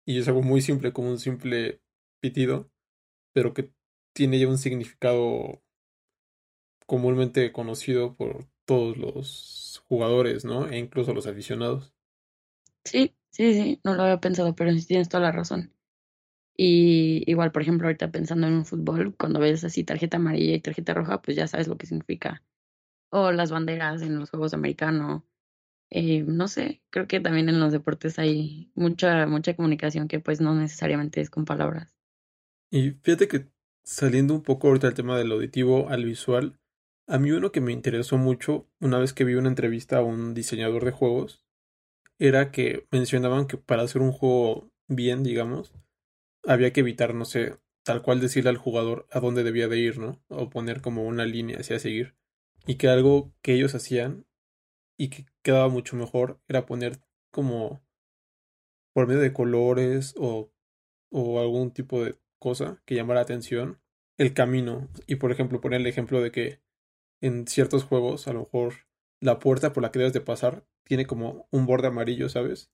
Y 0.04 0.18
es 0.18 0.28
algo 0.28 0.42
muy 0.42 0.62
simple, 0.62 0.94
como 0.94 1.10
un 1.10 1.20
simple 1.20 1.80
pitido, 2.20 2.72
pero 3.34 3.54
que 3.54 3.70
tiene 4.16 4.40
ya 4.40 4.48
un 4.48 4.58
significado 4.58 5.62
comúnmente 6.88 7.52
conocido 7.52 8.16
por 8.16 8.48
todos 8.66 8.98
los 8.98 9.75
jugadores, 9.88 10.46
¿no? 10.46 10.68
E 10.68 10.78
incluso 10.78 11.14
los 11.14 11.28
aficionados. 11.28 11.94
Sí, 12.84 13.16
sí, 13.32 13.54
sí, 13.54 13.82
no 13.84 13.96
lo 13.96 14.04
había 14.04 14.20
pensado, 14.20 14.56
pero 14.56 14.72
sí 14.74 14.86
tienes 14.86 15.10
toda 15.10 15.24
la 15.24 15.32
razón. 15.32 15.74
Y 16.58 17.24
igual, 17.30 17.52
por 17.52 17.62
ejemplo, 17.62 17.88
ahorita 17.88 18.12
pensando 18.12 18.48
en 18.48 18.54
un 18.54 18.66
fútbol, 18.66 19.16
cuando 19.18 19.40
ves 19.40 19.64
así 19.64 19.84
tarjeta 19.84 20.18
amarilla 20.18 20.56
y 20.56 20.62
tarjeta 20.62 20.94
roja, 20.94 21.22
pues 21.22 21.36
ya 21.36 21.48
sabes 21.48 21.68
lo 21.68 21.78
que 21.78 21.88
significa. 21.88 22.44
O 23.10 23.32
las 23.32 23.52
banderas 23.52 24.02
en 24.02 24.20
los 24.20 24.30
Juegos 24.30 24.54
Americanos. 24.54 25.24
Eh, 25.90 26.24
no 26.24 26.48
sé, 26.48 26.82
creo 26.90 27.08
que 27.08 27.20
también 27.20 27.50
en 27.50 27.60
los 27.60 27.72
deportes 27.72 28.20
hay 28.20 28.72
mucha, 28.76 29.28
mucha 29.28 29.56
comunicación 29.56 30.08
que 30.08 30.20
pues 30.20 30.42
no 30.42 30.56
necesariamente 30.56 31.22
es 31.22 31.30
con 31.30 31.46
palabras. 31.46 31.96
Y 32.72 32.92
fíjate 32.92 33.28
que 33.28 33.48
saliendo 33.84 34.34
un 34.34 34.42
poco 34.42 34.68
ahorita 34.68 34.88
del 34.88 34.96
tema 34.96 35.18
del 35.18 35.32
auditivo 35.32 35.90
al 35.90 36.06
visual, 36.06 36.60
a 37.08 37.20
mí 37.20 37.32
uno 37.32 37.52
que 37.52 37.62
me 37.62 37.72
interesó 37.72 38.18
mucho 38.18 38.68
una 38.80 38.98
vez 38.98 39.14
que 39.14 39.24
vi 39.24 39.36
una 39.36 39.50
entrevista 39.50 39.98
a 39.98 40.04
un 40.04 40.34
diseñador 40.34 40.86
de 40.86 40.92
juegos 40.92 41.44
era 42.18 42.52
que 42.52 42.88
mencionaban 42.92 43.48
que 43.48 43.58
para 43.58 43.84
hacer 43.84 44.02
un 44.02 44.12
juego 44.12 44.72
bien, 44.88 45.24
digamos, 45.24 45.74
había 46.44 46.72
que 46.72 46.80
evitar, 46.82 47.14
no 47.14 47.26
sé, 47.26 47.58
tal 47.84 48.02
cual 48.02 48.20
decirle 48.20 48.50
al 48.50 48.58
jugador 48.58 49.08
a 49.12 49.20
dónde 49.20 49.44
debía 49.44 49.68
de 49.68 49.80
ir, 49.80 50.00
¿no? 50.00 50.24
O 50.30 50.50
poner 50.50 50.82
como 50.82 51.04
una 51.04 51.26
línea 51.26 51.60
hacia 51.60 51.80
seguir. 51.80 52.16
Y 52.66 52.76
que 52.76 52.88
algo 52.88 53.34
que 53.42 53.54
ellos 53.54 53.76
hacían 53.76 54.26
y 54.98 55.10
que 55.10 55.26
quedaba 55.44 55.68
mucho 55.68 55.96
mejor 55.96 56.40
era 56.48 56.66
poner 56.66 57.00
como 57.32 57.84
por 58.94 59.08
medio 59.08 59.22
de 59.22 59.34
colores 59.34 60.16
o, 60.18 60.52
o 61.12 61.40
algún 61.40 61.72
tipo 61.72 62.04
de 62.04 62.18
cosa 62.40 62.82
que 62.86 62.96
llamara 62.96 63.20
la 63.20 63.24
atención 63.24 63.82
el 64.18 64.34
camino. 64.34 64.88
Y 65.06 65.16
por 65.16 65.32
ejemplo, 65.32 65.62
poner 65.62 65.82
el 65.82 65.88
ejemplo 65.88 66.22
de 66.22 66.32
que 66.32 66.65
en 67.26 67.48
ciertos 67.48 67.84
juegos, 67.84 68.28
a 68.28 68.34
lo 68.34 68.42
mejor 68.42 68.74
la 69.20 69.40
puerta 69.40 69.74
por 69.74 69.82
la 69.82 69.92
que 69.92 69.98
debes 70.00 70.14
de 70.14 70.22
pasar 70.22 70.64
tiene 70.84 71.08
como 71.08 71.48
un 71.50 71.66
borde 71.66 71.88
amarillo, 71.88 72.30
¿sabes? 72.30 72.72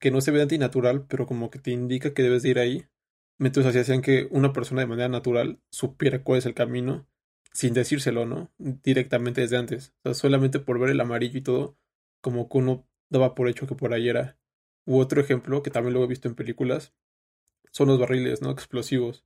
Que 0.00 0.10
no 0.10 0.20
se 0.20 0.32
ve 0.32 0.42
antinatural, 0.42 1.06
pero 1.06 1.26
como 1.26 1.48
que 1.50 1.60
te 1.60 1.70
indica 1.70 2.12
que 2.12 2.24
debes 2.24 2.42
de 2.42 2.48
ir 2.48 2.58
ahí. 2.58 2.86
Entonces 3.38 3.70
así 3.70 3.78
hacían 3.78 4.02
que 4.02 4.26
una 4.32 4.52
persona 4.52 4.80
de 4.80 4.88
manera 4.88 5.08
natural 5.08 5.60
supiera 5.70 6.24
cuál 6.24 6.38
es 6.38 6.46
el 6.46 6.54
camino 6.54 7.06
sin 7.52 7.72
decírselo, 7.72 8.26
¿no? 8.26 8.52
Directamente 8.58 9.42
desde 9.42 9.58
antes. 9.58 9.94
O 10.02 10.08
sea, 10.08 10.14
solamente 10.14 10.58
por 10.58 10.80
ver 10.80 10.90
el 10.90 11.00
amarillo 11.00 11.38
y 11.38 11.42
todo, 11.42 11.78
como 12.20 12.48
que 12.48 12.58
uno 12.58 12.88
daba 13.10 13.36
por 13.36 13.48
hecho 13.48 13.68
que 13.68 13.76
por 13.76 13.94
ahí 13.94 14.08
era. 14.08 14.36
U 14.86 14.98
otro 14.98 15.20
ejemplo, 15.20 15.62
que 15.62 15.70
también 15.70 15.94
lo 15.94 16.02
he 16.02 16.08
visto 16.08 16.26
en 16.26 16.34
películas, 16.34 16.94
son 17.70 17.88
los 17.88 18.00
barriles, 18.00 18.42
¿no? 18.42 18.50
Explosivos, 18.50 19.24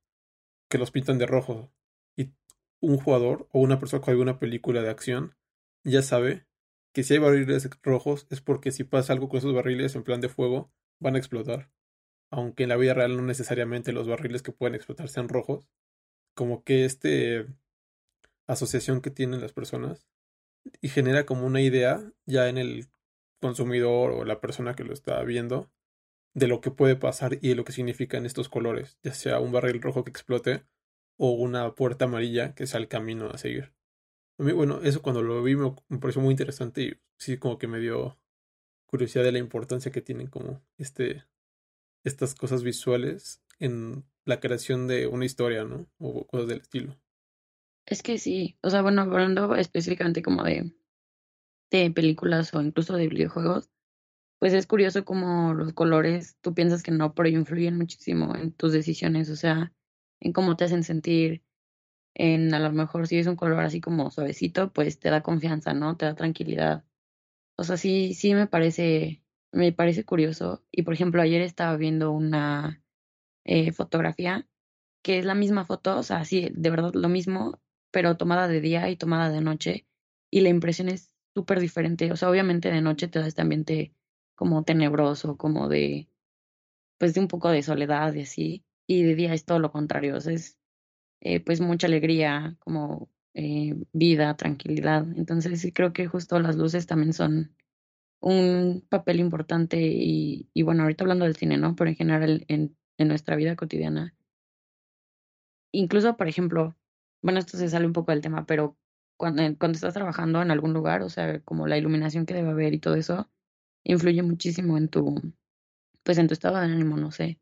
que 0.69 0.77
los 0.77 0.91
pintan 0.91 1.17
de 1.17 1.27
rojo. 1.27 1.73
Un 2.81 2.99
jugador 2.99 3.49
o 3.53 3.61
una 3.61 3.79
persona 3.79 4.03
con 4.03 4.13
alguna 4.13 4.39
película 4.39 4.83
de 4.83 4.91
acción 4.91 5.35
ya 5.85 6.03
sabe 6.03 6.47
que 6.93 7.03
si 7.03 7.15
hay 7.15 7.19
barriles 7.21 7.69
rojos 7.83 8.27
es 8.31 8.41
porque 8.41 8.73
si 8.73 8.85
pasa 8.85 9.13
algo 9.13 9.29
con 9.29 9.39
esos 9.39 9.55
barriles 9.55 9.95
en 9.95 10.05
plan 10.05 10.21
de 10.21 10.29
fuego, 10.29 10.73
van 11.01 11.15
a 11.15 11.19
explotar. 11.19 11.71
Aunque 12.31 12.65
en 12.65 12.69
la 12.69 12.77
vida 12.77 12.95
real 12.95 13.17
no 13.17 13.23
necesariamente 13.23 13.93
los 13.93 14.09
barriles 14.09 14.43
que 14.43 14.53
pueden 14.53 14.75
explotar 14.75 15.09
sean 15.09 15.29
rojos, 15.29 15.69
como 16.35 16.63
que 16.63 16.85
este 16.85 17.47
asociación 18.47 19.01
que 19.01 19.11
tienen 19.11 19.41
las 19.41 19.53
personas 19.53 20.09
y 20.81 20.89
genera 20.89 21.27
como 21.27 21.47
una 21.47 21.61
idea 21.61 22.13
ya 22.27 22.49
en 22.49 22.59
el 22.59 22.89
consumidor 23.41 24.13
o 24.13 24.25
la 24.25 24.41
persona 24.41 24.75
que 24.75 24.85
lo 24.85 24.93
está 24.93 25.23
viendo 25.25 25.71
de 26.35 26.49
lo 26.49 26.61
que 26.61 26.71
puede 26.71 26.97
pasar 26.97 27.39
y 27.41 27.49
de 27.49 27.55
lo 27.55 27.65
que 27.65 27.73
significan 27.73 28.27
estos 28.27 28.49
colores, 28.49 28.99
ya 29.03 29.13
sea 29.13 29.41
un 29.41 29.53
barril 29.53 29.83
rojo 29.83 30.05
que 30.05 30.11
explote 30.11 30.65
o 31.19 31.33
una 31.33 31.75
puerta 31.75 32.07
amarilla 32.07 32.55
que 32.55 32.67
sea 32.67 32.81
el 32.81 32.89
camino 32.89 33.29
a 33.29 33.39
seguir. 33.39 33.73
A 34.39 34.45
mí, 34.45 34.53
bueno, 34.53 34.81
eso 34.83 35.03
cuando 35.03 35.23
lo 35.23 35.43
vi 35.43 35.57
me, 35.57 35.75
pareció 36.01 36.23
muy 36.23 36.31
interesante 36.31 36.83
y 36.83 37.01
sí 37.19 37.37
como 37.37 37.59
que 37.59 37.67
me 37.67 37.81
dio 37.81 38.17
curiosidad 38.87 39.25
de 39.25 39.33
la 39.33 39.39
importancia 39.39 39.93
que 39.93 40.01
tienen 40.01 40.29
como 40.29 40.63
este 40.79 41.25
estas 42.05 42.35
cosas 42.35 42.63
visuales 42.63 43.43
en 43.59 44.05
la 44.25 44.41
creación 44.41 44.87
de 44.87 45.09
una 45.09 45.25
historia, 45.25 45.65
¿no? 45.65 45.87
O 45.99 46.27
cosas 46.27 46.49
del 46.49 46.61
estilo. 46.61 46.97
Es 47.85 48.03
que 48.03 48.19
sí, 48.19 48.57
o 48.63 48.71
sea, 48.71 48.83
bueno, 48.83 49.03
hablando 49.03 49.55
específicamente 49.57 50.23
como 50.23 50.45
de, 50.45 50.73
de 51.71 51.91
películas 51.91 52.55
o 52.55 52.63
incluso 52.63 52.97
de 52.97 53.09
videojuegos, 53.09 53.71
pues 54.39 54.53
es 54.53 54.67
curioso 54.67 55.05
como 55.05 55.53
los 55.55 55.73
colores, 55.73 56.37
tú 56.41 56.55
piensas 56.55 56.83
que 56.83 56.93
no, 56.93 57.15
pero 57.15 57.29
influyen 57.29 57.77
muchísimo 57.77 58.37
en 58.37 58.53
tus 58.53 58.73
decisiones, 58.73 59.31
o 59.31 59.37
sea, 59.37 59.73
en 60.21 60.33
cómo 60.33 60.57
te 60.57 60.65
hacen 60.65 60.85
sentir, 60.85 61.45
en 62.15 62.55
a 62.55 62.61
lo 62.61 62.73
mejor 62.73 63.09
si 63.09 63.19
es 63.19 63.27
un 63.27 63.37
color 63.37 63.61
así 63.61 63.81
como 63.81 64.11
suavecito, 64.11 64.73
pues 64.73 64.99
te 65.01 65.11
da 65.11 65.23
confianza, 65.23 65.75
¿no? 65.75 65.97
Te 65.97 66.07
da 66.07 66.15
tranquilidad. 66.15 66.85
O 67.57 67.65
sea, 67.65 67.77
sí, 67.77 68.15
sí 68.15 68.35
me 68.35 68.47
parece 68.47 69.23
me 69.53 69.73
parece 69.73 70.05
curioso. 70.05 70.65
Y 70.71 70.83
por 70.83 70.95
ejemplo, 70.95 71.23
ayer 71.23 71.43
estaba 71.43 71.77
viendo 71.77 72.13
una 72.13 72.83
eh, 73.45 73.73
fotografía 73.73 74.49
que 75.03 75.19
es 75.19 75.25
la 75.25 75.35
misma 75.35 75.65
foto, 75.67 75.99
o 75.99 76.03
sea, 76.03 76.25
sí, 76.25 76.51
de 76.55 76.71
verdad 76.71 76.93
lo 76.95 77.09
mismo, 77.09 77.61
pero 77.91 78.17
tomada 78.17 78.49
de 78.49 78.61
día 78.61 78.91
y 78.91 78.97
tomada 78.97 79.31
de 79.31 79.41
noche. 79.41 79.87
Y 80.31 80.41
la 80.43 80.51
impresión 80.51 80.89
es 80.89 81.13
súper 81.35 81.61
diferente. 81.61 82.13
O 82.13 82.17
sea, 82.17 82.31
obviamente 82.31 82.71
de 82.71 82.83
noche 82.83 83.09
te 83.09 83.21
da 83.21 83.27
este 83.27 83.43
ambiente 83.43 83.95
como 84.35 84.65
tenebroso, 84.65 85.37
como 85.39 85.69
de, 85.69 86.09
pues 86.99 87.15
de 87.15 87.21
un 87.21 87.29
poco 87.29 87.51
de 87.51 87.63
soledad 87.63 88.15
y 88.15 88.23
así. 88.23 88.65
Y 88.89 89.03
de 89.05 89.15
día 89.15 89.35
es 89.35 89.45
todo 89.45 89.61
lo 89.61 89.71
contrario, 89.71 90.17
o 90.17 90.21
sea, 90.21 90.33
es 90.33 90.59
eh, 91.21 91.41
pues 91.41 91.61
mucha 91.61 91.87
alegría, 91.89 92.57
como 92.61 93.11
eh, 93.35 93.75
vida, 93.93 94.37
tranquilidad. 94.37 95.07
Entonces 95.17 95.61
sí 95.61 95.73
creo 95.73 95.93
que 95.93 96.07
justo 96.09 96.41
las 96.41 96.57
luces 96.57 96.87
también 96.87 97.13
son 97.13 97.57
un 98.21 98.87
papel 98.91 99.21
importante 99.21 99.79
y, 99.81 100.51
y, 100.55 100.63
bueno, 100.63 100.83
ahorita 100.85 101.05
hablando 101.05 101.25
del 101.27 101.37
cine, 101.37 101.59
¿no? 101.59 101.77
Pero 101.77 101.91
en 101.91 101.97
general 101.97 102.45
en, 102.49 102.77
en 102.99 103.09
nuestra 103.09 103.37
vida 103.37 103.57
cotidiana. 103.57 104.15
Incluso, 105.73 106.17
por 106.17 106.29
ejemplo, 106.29 106.77
bueno, 107.23 107.39
esto 107.41 107.57
se 107.59 107.69
sale 107.69 107.87
un 107.87 107.93
poco 107.93 108.13
del 108.13 108.21
tema, 108.23 108.47
pero 108.47 108.77
cuando, 109.17 109.43
cuando 109.59 109.77
estás 109.77 109.95
trabajando 109.95 110.43
en 110.43 110.51
algún 110.51 110.73
lugar, 110.73 111.03
o 111.03 111.11
sea, 111.11 111.41
como 111.41 111.67
la 111.67 111.79
iluminación 111.79 112.27
que 112.27 112.35
debe 112.35 112.51
haber 112.51 112.75
y 112.75 112.81
todo 112.81 112.95
eso, 112.97 113.31
influye 113.85 114.23
muchísimo 114.23 114.79
en 114.79 114.89
tu, 114.89 115.35
pues 116.05 116.19
en 116.19 116.29
tu 116.29 116.35
estado 116.35 116.57
de 116.59 116.65
ánimo, 116.65 116.97
no 116.97 117.11
sé. 117.13 117.41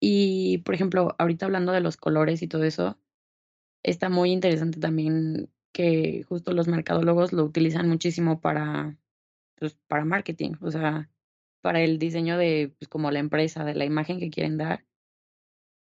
Y, 0.00 0.58
por 0.58 0.74
ejemplo, 0.74 1.14
ahorita 1.18 1.46
hablando 1.46 1.72
de 1.72 1.80
los 1.80 1.96
colores 1.96 2.42
y 2.42 2.48
todo 2.48 2.64
eso, 2.64 2.98
está 3.82 4.08
muy 4.08 4.32
interesante 4.32 4.80
también 4.80 5.50
que 5.72 6.24
justo 6.28 6.52
los 6.52 6.68
mercadólogos 6.68 7.32
lo 7.32 7.44
utilizan 7.44 7.88
muchísimo 7.88 8.40
para 8.40 8.98
pues, 9.60 9.78
para 9.86 10.04
marketing, 10.04 10.54
o 10.60 10.70
sea, 10.72 11.10
para 11.60 11.82
el 11.82 11.98
diseño 11.98 12.38
de, 12.38 12.74
pues, 12.78 12.88
como 12.88 13.10
la 13.12 13.20
empresa, 13.20 13.64
de 13.64 13.74
la 13.74 13.84
imagen 13.84 14.18
que 14.18 14.30
quieren 14.30 14.58
dar. 14.58 14.86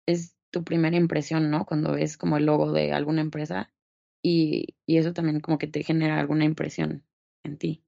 Es 0.07 0.37
tu 0.51 0.65
primera 0.65 0.97
impresión, 0.97 1.51
¿no? 1.51 1.65
Cuando 1.65 1.93
ves 1.93 2.19
como 2.19 2.37
el 2.37 2.47
logo 2.47 2.73
de 2.73 2.93
alguna 2.93 3.21
empresa 3.21 3.73
y, 4.23 4.75
y 4.87 4.99
eso 4.99 5.13
también 5.15 5.41
como 5.41 5.57
que 5.57 5.69
te 5.69 5.85
genera 5.85 6.19
alguna 6.19 6.45
impresión 6.45 7.05
en 7.45 7.57
ti. 7.57 7.85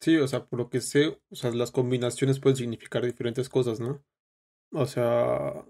Sí, 0.00 0.16
o 0.16 0.28
sea, 0.28 0.46
por 0.46 0.58
lo 0.58 0.68
que 0.68 0.80
sé, 0.80 1.18
o 1.30 1.36
sea, 1.36 1.50
las 1.52 1.70
combinaciones 1.70 2.40
pueden 2.40 2.56
significar 2.56 3.04
diferentes 3.04 3.48
cosas, 3.48 3.80
¿no? 3.80 4.04
O 4.76 4.84
sea, 4.84 5.64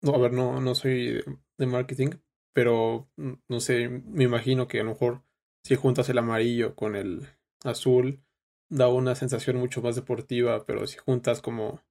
no, 0.00 0.14
a 0.14 0.18
ver, 0.18 0.32
no, 0.32 0.58
no 0.58 0.74
soy 0.74 1.22
de 1.58 1.66
marketing, 1.66 2.12
pero 2.54 3.10
mm, 3.16 3.32
no 3.48 3.60
sé, 3.60 3.90
me 3.90 4.24
imagino 4.24 4.68
que 4.68 4.80
a 4.80 4.84
lo 4.84 4.92
mejor 4.92 5.22
si 5.64 5.76
juntas 5.76 6.08
el 6.08 6.16
amarillo 6.16 6.74
con 6.74 6.96
el 6.96 7.28
azul 7.62 8.24
da 8.70 8.88
una 8.88 9.14
sensación 9.14 9.58
mucho 9.58 9.82
más 9.82 9.96
deportiva, 9.96 10.64
pero 10.64 10.86
si 10.86 10.96
juntas 10.96 11.42
como 11.42 11.82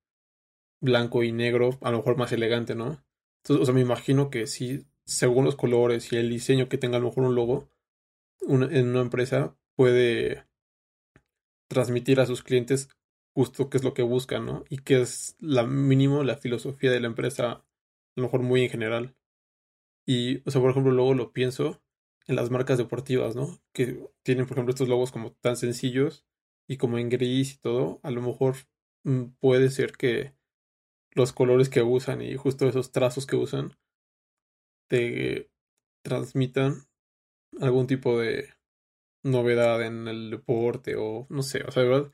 blanco 0.82 1.22
y 1.22 1.32
negro, 1.32 1.78
a 1.82 1.92
lo 1.92 1.98
mejor 1.98 2.18
más 2.18 2.32
elegante, 2.32 2.74
¿no? 2.74 3.04
Entonces, 3.44 3.62
o 3.62 3.66
sea, 3.66 3.76
me 3.76 3.82
imagino 3.82 4.32
que 4.32 4.48
si, 4.48 4.88
según 5.06 5.46
los 5.46 5.56
colores 5.56 6.12
y 6.12 6.18
el 6.18 6.32
diseño 6.32 6.70
que 6.70 6.80
tenga 6.80 6.98
a 6.98 7.02
lo 7.02 7.10
mejor 7.10 7.26
un 7.26 7.36
logo, 7.36 7.70
en 8.42 8.88
una 8.88 9.02
empresa 9.02 9.56
puede 9.76 10.48
transmitir 11.68 12.20
a 12.20 12.26
sus 12.26 12.42
clientes 12.42 12.90
justo 13.40 13.70
qué 13.70 13.78
es 13.78 13.86
lo 13.86 13.94
que 13.94 14.02
buscan, 14.02 14.46
¿no? 14.46 14.66
Y 14.68 14.80
qué 14.80 15.00
es 15.00 15.38
la 15.40 15.64
mínimo 15.66 16.24
la 16.24 16.36
filosofía 16.36 16.92
de 16.92 17.00
la 17.00 17.08
empresa, 17.08 17.52
a 17.52 17.66
lo 18.18 18.24
mejor 18.24 18.42
muy 18.42 18.64
en 18.64 18.70
general. 18.70 19.16
Y, 20.06 20.40
o 20.46 20.52
sea, 20.52 20.60
por 20.60 20.72
ejemplo, 20.72 20.92
luego 20.92 21.14
lo 21.14 21.32
pienso 21.32 21.82
en 22.28 22.36
las 22.36 22.50
marcas 22.50 22.78
deportivas, 22.78 23.38
¿no? 23.38 23.62
Que 23.72 23.98
tienen, 24.24 24.46
por 24.46 24.58
ejemplo, 24.58 24.74
estos 24.74 24.90
logos 24.90 25.14
como 25.14 25.32
tan 25.32 25.56
sencillos 25.56 26.26
y 26.68 26.76
como 26.76 26.98
en 26.98 27.08
gris 27.08 27.54
y 27.54 27.58
todo. 27.60 28.02
A 28.04 28.12
lo 28.12 28.22
mejor 28.22 28.56
mm, 29.06 29.28
puede 29.40 29.70
ser 29.70 29.94
que 29.94 30.34
los 31.12 31.32
colores 31.32 31.70
que 31.70 31.82
usan 31.82 32.22
y 32.22 32.36
justo 32.36 32.68
esos 32.68 32.92
trazos 32.92 33.26
que 33.26 33.38
usan 33.38 33.78
te 34.90 35.50
transmitan 36.04 36.90
algún 37.62 37.88
tipo 37.88 38.20
de 38.20 38.50
novedad 39.24 39.82
en 39.86 40.10
el 40.10 40.30
deporte 40.30 40.98
o 40.98 41.26
no 41.30 41.42
sé, 41.42 41.64
o 41.64 41.72
sea, 41.72 41.84
de 41.84 41.90
verdad 41.90 42.12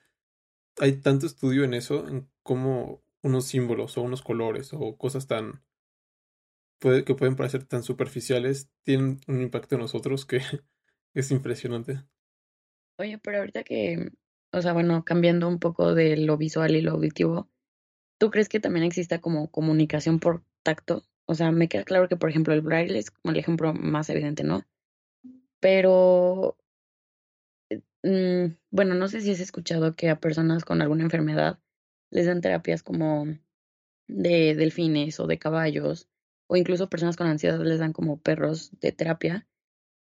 hay 0.79 0.93
tanto 1.01 1.25
estudio 1.25 1.63
en 1.63 1.73
eso, 1.73 2.07
en 2.07 2.29
cómo 2.43 3.03
unos 3.21 3.45
símbolos 3.45 3.97
o 3.97 4.01
unos 4.01 4.21
colores 4.21 4.71
o 4.73 4.97
cosas 4.97 5.27
tan 5.27 5.63
puede, 6.79 7.03
que 7.03 7.15
pueden 7.15 7.35
parecer 7.35 7.63
tan 7.63 7.83
superficiales 7.83 8.69
tienen 8.83 9.19
un 9.27 9.41
impacto 9.41 9.75
en 9.75 9.81
nosotros 9.81 10.25
que 10.25 10.39
es 11.13 11.31
impresionante. 11.31 12.03
Oye, 12.97 13.17
pero 13.17 13.39
ahorita 13.39 13.63
que, 13.63 14.11
o 14.53 14.61
sea, 14.61 14.73
bueno, 14.73 15.03
cambiando 15.03 15.47
un 15.47 15.59
poco 15.59 15.93
de 15.93 16.15
lo 16.17 16.37
visual 16.37 16.75
y 16.75 16.81
lo 16.81 16.91
auditivo, 16.91 17.49
¿tú 18.19 18.31
crees 18.31 18.47
que 18.47 18.59
también 18.59 18.85
exista 18.85 19.19
como 19.19 19.51
comunicación 19.51 20.19
por 20.19 20.43
tacto? 20.63 21.03
O 21.25 21.35
sea, 21.35 21.51
me 21.51 21.67
queda 21.67 21.83
claro 21.83 22.07
que, 22.07 22.15
por 22.15 22.29
ejemplo, 22.29 22.53
el 22.53 22.61
braille 22.61 22.97
es 22.97 23.11
como 23.11 23.33
el 23.33 23.39
ejemplo 23.39 23.73
más 23.73 24.09
evidente, 24.09 24.43
¿no? 24.43 24.63
Pero, 25.59 26.57
mm, 26.57 26.64
bueno, 28.71 28.93
no 28.95 29.07
sé 29.07 29.21
si 29.21 29.31
has 29.31 29.39
escuchado 29.39 29.95
que 29.95 30.09
a 30.09 30.19
personas 30.19 30.63
con 30.65 30.81
alguna 30.81 31.03
enfermedad 31.03 31.59
les 32.11 32.27
dan 32.27 32.41
terapias 32.41 32.83
como 32.83 33.25
de 34.07 34.55
delfines 34.55 35.19
o 35.19 35.27
de 35.27 35.39
caballos, 35.39 36.07
o 36.47 36.55
incluso 36.55 36.89
personas 36.89 37.15
con 37.15 37.27
ansiedad 37.27 37.59
les 37.59 37.79
dan 37.79 37.93
como 37.93 38.19
perros 38.21 38.71
de 38.79 38.91
terapia, 38.91 39.47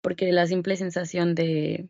porque 0.01 0.31
la 0.31 0.47
simple 0.47 0.77
sensación 0.77 1.35
de, 1.35 1.89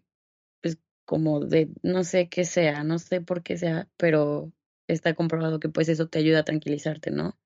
pues, 0.61 0.79
como 1.05 1.41
de, 1.41 1.69
no 1.83 2.03
sé 2.03 2.29
qué 2.29 2.45
sea, 2.45 2.83
no 2.83 2.99
sé 2.99 3.21
por 3.21 3.43
qué 3.43 3.57
sea, 3.57 3.87
pero 3.97 4.51
está 4.87 5.13
comprobado 5.13 5.59
que 5.59 5.69
pues 5.69 5.89
eso 5.89 6.07
te 6.07 6.19
ayuda 6.19 6.39
a 6.39 6.45
tranquilizarte, 6.45 7.11
¿no? 7.11 7.37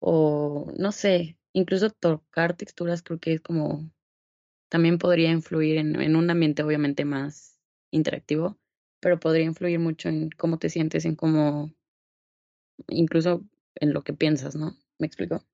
O 0.00 0.72
no 0.78 0.92
sé, 0.92 1.38
incluso 1.52 1.90
tocar 1.90 2.56
texturas 2.56 3.02
creo 3.02 3.18
que 3.18 3.34
es 3.34 3.40
como, 3.40 3.90
también 4.70 4.98
podría 4.98 5.30
influir 5.30 5.76
en, 5.78 6.00
en 6.00 6.16
un 6.16 6.30
ambiente 6.30 6.62
obviamente 6.62 7.04
más 7.04 7.60
interactivo, 7.90 8.58
pero 9.00 9.20
podría 9.20 9.44
influir 9.44 9.78
mucho 9.78 10.08
en 10.08 10.30
cómo 10.30 10.58
te 10.58 10.70
sientes, 10.70 11.04
en 11.04 11.16
cómo, 11.16 11.74
incluso 12.88 13.44
en 13.74 13.92
lo 13.92 14.02
que 14.02 14.14
piensas, 14.14 14.56
¿no? 14.56 14.76
¿Me 14.98 15.06
explico? 15.06 15.44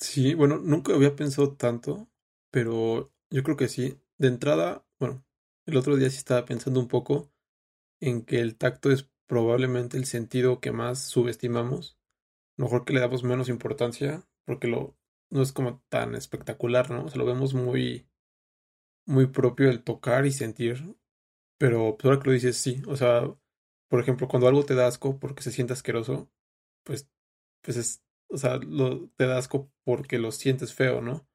Sí, 0.00 0.34
bueno, 0.34 0.58
nunca 0.58 0.94
había 0.94 1.16
pensado 1.16 1.54
tanto, 1.56 2.08
pero 2.50 3.12
yo 3.30 3.42
creo 3.42 3.56
que 3.56 3.68
sí. 3.68 4.00
De 4.18 4.28
entrada, 4.28 4.86
bueno, 4.98 5.24
el 5.66 5.76
otro 5.76 5.96
día 5.96 6.10
sí 6.10 6.16
estaba 6.18 6.44
pensando 6.44 6.80
un 6.80 6.88
poco 6.88 7.32
en 8.00 8.24
que 8.24 8.40
el 8.40 8.56
tacto 8.56 8.90
es 8.92 9.10
probablemente 9.26 9.96
el 9.96 10.06
sentido 10.06 10.60
que 10.60 10.72
más 10.72 11.00
subestimamos. 11.00 11.98
Mejor 12.56 12.84
que 12.84 12.94
le 12.94 13.00
damos 13.00 13.24
menos 13.24 13.48
importancia, 13.48 14.26
porque 14.44 14.68
lo 14.68 14.96
no 15.30 15.42
es 15.42 15.52
como 15.52 15.82
tan 15.88 16.14
espectacular, 16.14 16.90
¿no? 16.90 17.06
O 17.06 17.08
sea, 17.08 17.18
lo 17.18 17.26
vemos 17.26 17.54
muy, 17.54 18.06
muy 19.06 19.26
propio 19.26 19.70
el 19.70 19.82
tocar 19.84 20.26
y 20.26 20.32
sentir. 20.32 20.96
Pero 21.58 21.96
pues, 21.96 22.06
ahora 22.06 22.20
que 22.20 22.28
lo 22.28 22.34
dices, 22.34 22.56
sí. 22.56 22.82
O 22.88 22.96
sea, 22.96 23.32
por 23.88 24.00
ejemplo, 24.00 24.28
cuando 24.28 24.48
algo 24.48 24.64
te 24.64 24.74
da 24.74 24.86
asco 24.86 25.18
porque 25.18 25.42
se 25.42 25.52
siente 25.52 25.74
asqueroso, 25.74 26.30
pues, 26.84 27.08
pues 27.62 27.76
es, 27.76 28.04
o 28.28 28.38
sea, 28.38 28.56
lo, 28.58 29.08
te 29.16 29.26
da 29.26 29.38
asco 29.38 29.70
porque 29.84 30.18
lo 30.18 30.32
sientes 30.32 30.74
feo, 30.74 31.00
¿no? 31.02 31.28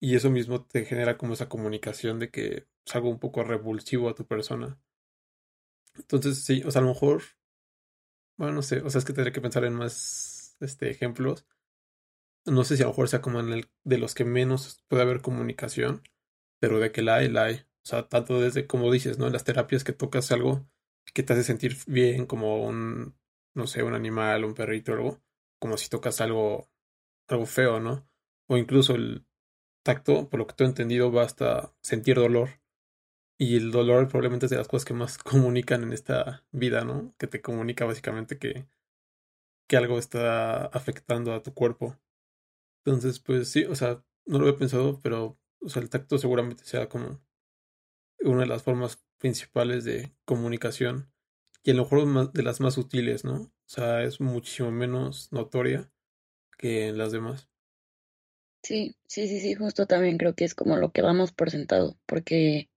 Y 0.00 0.16
eso 0.16 0.30
mismo 0.30 0.64
te 0.64 0.84
genera 0.84 1.18
como 1.18 1.34
esa 1.34 1.48
comunicación 1.48 2.18
de 2.18 2.30
que 2.30 2.68
es 2.86 2.96
algo 2.96 3.10
un 3.10 3.18
poco 3.18 3.44
revulsivo 3.44 4.08
a 4.08 4.14
tu 4.14 4.26
persona. 4.26 4.80
Entonces, 5.96 6.44
sí, 6.44 6.62
o 6.64 6.70
sea, 6.70 6.80
a 6.80 6.84
lo 6.84 6.90
mejor, 6.90 7.22
bueno, 8.38 8.54
no 8.54 8.62
sé, 8.62 8.80
o 8.82 8.90
sea, 8.90 8.98
es 8.98 9.04
que 9.04 9.12
tendré 9.12 9.32
que 9.32 9.40
pensar 9.40 9.64
en 9.64 9.74
más 9.74 10.56
este, 10.60 10.90
ejemplos. 10.90 11.46
No 12.44 12.64
sé 12.64 12.76
si 12.76 12.82
a 12.82 12.86
lo 12.86 12.92
mejor 12.92 13.08
sea 13.08 13.20
como 13.22 13.42
de 13.42 13.98
los 13.98 14.14
que 14.14 14.24
menos 14.24 14.84
puede 14.88 15.02
haber 15.02 15.20
comunicación, 15.20 16.02
pero 16.60 16.78
de 16.80 16.92
que 16.92 17.02
la 17.02 17.16
hay, 17.16 17.28
la 17.28 17.44
hay. 17.44 17.54
O 17.56 17.88
sea, 17.88 18.08
tanto 18.08 18.40
desde, 18.40 18.66
como 18.66 18.90
dices, 18.92 19.18
¿no? 19.18 19.26
En 19.26 19.32
las 19.32 19.44
terapias 19.44 19.84
que 19.84 19.92
tocas 19.92 20.32
algo 20.32 20.66
que 21.14 21.22
te 21.22 21.32
hace 21.32 21.44
sentir 21.44 21.76
bien, 21.86 22.26
como 22.26 22.64
un, 22.66 23.16
no 23.54 23.66
sé, 23.66 23.82
un 23.82 23.94
animal, 23.94 24.44
un 24.44 24.54
perrito, 24.54 24.92
algo, 24.92 25.22
como 25.58 25.76
si 25.78 25.88
tocas 25.88 26.20
algo, 26.20 26.68
algo 27.28 27.46
feo, 27.46 27.80
¿no? 27.80 28.08
O 28.48 28.56
incluso 28.58 28.94
el 28.94 29.26
tacto, 29.82 30.28
por 30.28 30.38
lo 30.40 30.46
que 30.46 30.54
te 30.54 30.64
he 30.64 30.66
entendido, 30.66 31.12
va 31.12 31.22
hasta 31.22 31.74
sentir 31.80 32.16
dolor. 32.16 32.60
Y 33.38 33.56
el 33.56 33.70
dolor 33.70 34.08
probablemente 34.08 34.46
es 34.46 34.50
de 34.50 34.58
las 34.58 34.68
cosas 34.68 34.84
que 34.84 34.94
más 34.94 35.18
comunican 35.18 35.82
en 35.82 35.92
esta 35.92 36.44
vida, 36.52 36.84
¿no? 36.84 37.14
Que 37.18 37.26
te 37.26 37.40
comunica 37.40 37.84
básicamente 37.84 38.38
que, 38.38 38.66
que 39.68 39.76
algo 39.76 39.98
está 39.98 40.66
afectando 40.66 41.32
a 41.34 41.42
tu 41.42 41.54
cuerpo. 41.54 41.98
Entonces, 42.84 43.20
pues 43.20 43.48
sí, 43.48 43.64
o 43.64 43.74
sea, 43.74 44.04
no 44.26 44.38
lo 44.38 44.46
había 44.46 44.58
pensado, 44.58 45.00
pero 45.02 45.38
o 45.66 45.68
sea, 45.68 45.82
el 45.82 45.90
tacto 45.90 46.16
seguramente 46.16 46.64
sea 46.64 46.88
como 46.88 47.20
una 48.20 48.42
de 48.42 48.46
las 48.46 48.62
formas 48.62 49.04
principales 49.18 49.84
de 49.84 50.14
comunicación 50.24 51.12
y 51.64 51.72
a 51.72 51.74
lo 51.74 51.82
mejor 51.82 52.32
de 52.32 52.42
las 52.44 52.60
más 52.60 52.78
útiles, 52.78 53.24
¿no? 53.24 53.34
O 53.34 53.52
sea, 53.66 54.04
es 54.04 54.20
muchísimo 54.20 54.70
menos 54.70 55.32
notoria 55.32 55.90
que 56.56 56.88
en 56.88 56.98
las 56.98 57.10
demás. 57.12 57.48
Sí, 58.62 58.96
sí, 59.08 59.26
sí, 59.28 59.40
sí, 59.40 59.54
justo 59.54 59.86
también 59.86 60.18
creo 60.18 60.34
que 60.34 60.44
es 60.44 60.54
como 60.54 60.76
lo 60.76 60.92
que 60.92 61.02
damos 61.02 61.32
por 61.32 61.50
sentado, 61.50 61.98
porque 62.06 62.68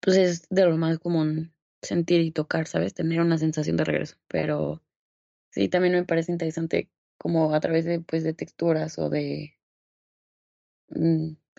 pues 0.00 0.16
es 0.16 0.48
de 0.48 0.64
lo 0.66 0.76
más 0.78 0.98
común 0.98 1.54
sentir 1.82 2.22
y 2.22 2.32
tocar, 2.32 2.66
¿sabes? 2.66 2.94
Tener 2.94 3.20
una 3.20 3.38
sensación 3.38 3.76
de 3.76 3.84
regreso, 3.84 4.16
pero 4.28 4.82
sí, 5.50 5.68
también 5.68 5.94
me 5.94 6.04
parece 6.04 6.32
interesante 6.32 6.90
como 7.18 7.54
a 7.54 7.60
través 7.60 7.84
de, 7.84 8.00
pues, 8.00 8.24
de 8.24 8.34
texturas 8.34 8.98
o 8.98 9.10
de, 9.10 9.54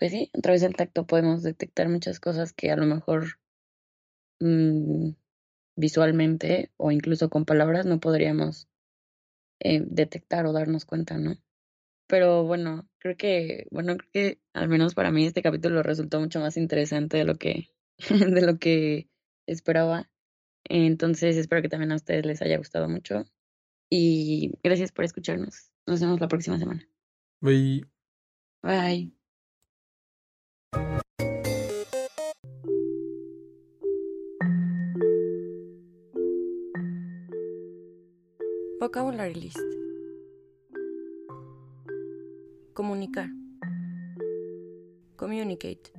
pues 0.02 0.10
sí, 0.10 0.32
a 0.36 0.40
través 0.40 0.62
del 0.62 0.74
tacto 0.74 1.06
podemos 1.06 1.44
detectar 1.44 1.88
muchas 1.88 2.18
cosas 2.18 2.52
que 2.52 2.72
a 2.72 2.76
lo 2.76 2.86
mejor 2.86 3.38
mm, 4.40 5.10
visualmente 5.76 6.72
o 6.76 6.90
incluso 6.90 7.30
con 7.30 7.44
palabras 7.44 7.86
no 7.86 8.00
podríamos 8.00 8.68
eh, 9.60 9.80
detectar 9.86 10.44
o 10.46 10.52
darnos 10.52 10.86
cuenta, 10.86 11.18
¿no? 11.18 11.36
Pero 12.08 12.42
bueno, 12.42 12.88
creo 12.98 13.16
que, 13.16 13.68
bueno, 13.70 13.96
creo 13.96 14.10
que 14.12 14.40
al 14.54 14.68
menos 14.68 14.94
para 14.96 15.12
mí 15.12 15.24
este 15.24 15.40
capítulo 15.40 15.84
resultó 15.84 16.18
mucho 16.18 16.40
más 16.40 16.56
interesante 16.56 17.18
de 17.18 17.24
lo 17.24 17.36
que, 17.36 17.68
de 18.10 18.42
lo 18.44 18.58
que 18.58 19.08
esperaba. 19.46 20.10
Entonces 20.64 21.36
espero 21.36 21.62
que 21.62 21.68
también 21.68 21.92
a 21.92 21.94
ustedes 21.94 22.26
les 22.26 22.42
haya 22.42 22.58
gustado 22.58 22.88
mucho. 22.88 23.24
Y 23.88 24.50
gracias 24.64 24.90
por 24.90 25.04
escucharnos. 25.04 25.70
Nos 25.86 26.00
vemos 26.00 26.20
la 26.20 26.26
próxima 26.26 26.58
semana. 26.58 26.88
Bye. 27.40 27.86
Bye. 28.64 29.21
Vocabulary 38.82 39.34
list. 39.34 39.62
Comunicar. 42.74 43.30
Communicate. 45.16 45.92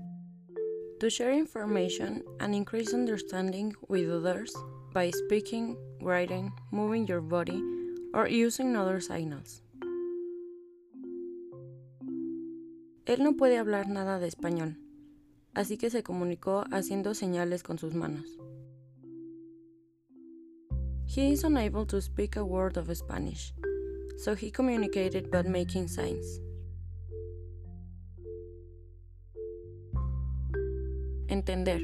To 0.99 1.09
share 1.09 1.31
information 1.31 2.23
and 2.41 2.53
increase 2.53 2.93
understanding 2.93 3.73
with 3.87 4.11
others 4.11 4.53
by 4.93 5.11
speaking, 5.11 5.77
writing, 6.01 6.51
moving 6.71 7.07
your 7.07 7.21
body, 7.21 7.63
or 8.13 8.27
using 8.27 8.75
other 8.75 8.99
signals. 8.99 9.63
Él 13.05 13.23
no 13.23 13.37
puede 13.37 13.59
hablar 13.59 13.87
nada 13.87 14.19
de 14.19 14.27
español, 14.27 14.75
así 15.53 15.77
que 15.77 15.89
se 15.89 16.03
comunicó 16.03 16.65
haciendo 16.69 17.13
señales 17.13 17.63
con 17.63 17.77
sus 17.77 17.93
manos. 17.93 18.42
He 21.13 21.32
is 21.32 21.43
unable 21.43 21.86
to 21.93 22.02
speak 22.02 22.38
a 22.38 22.43
word 22.43 22.76
of 22.76 22.89
Spanish, 22.97 23.54
so 24.17 24.34
he 24.34 24.49
communicated 24.49 25.30
by 25.30 25.43
making 25.43 25.88
signs. 25.88 26.39
Entender. 31.30 31.82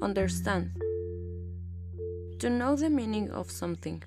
Understand. 0.00 0.70
To 2.38 2.48
know 2.48 2.76
the 2.76 2.90
meaning 2.90 3.28
of 3.32 3.50
something. 3.50 4.04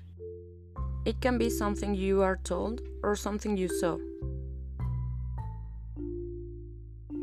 It 1.04 1.20
can 1.20 1.36
be 1.36 1.50
something 1.50 1.94
you 1.94 2.22
are 2.22 2.38
told 2.42 2.80
or 3.02 3.16
something 3.16 3.58
you 3.58 3.68
saw. 3.68 3.98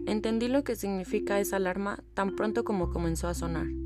Entendí 0.06 0.48
lo 0.48 0.62
que 0.62 0.76
significa 0.76 1.40
esa 1.40 1.56
alarma 1.56 2.04
tan 2.14 2.36
pronto 2.36 2.64
como 2.64 2.92
comenzó 2.92 3.28
a 3.28 3.34
sonar. 3.34 3.79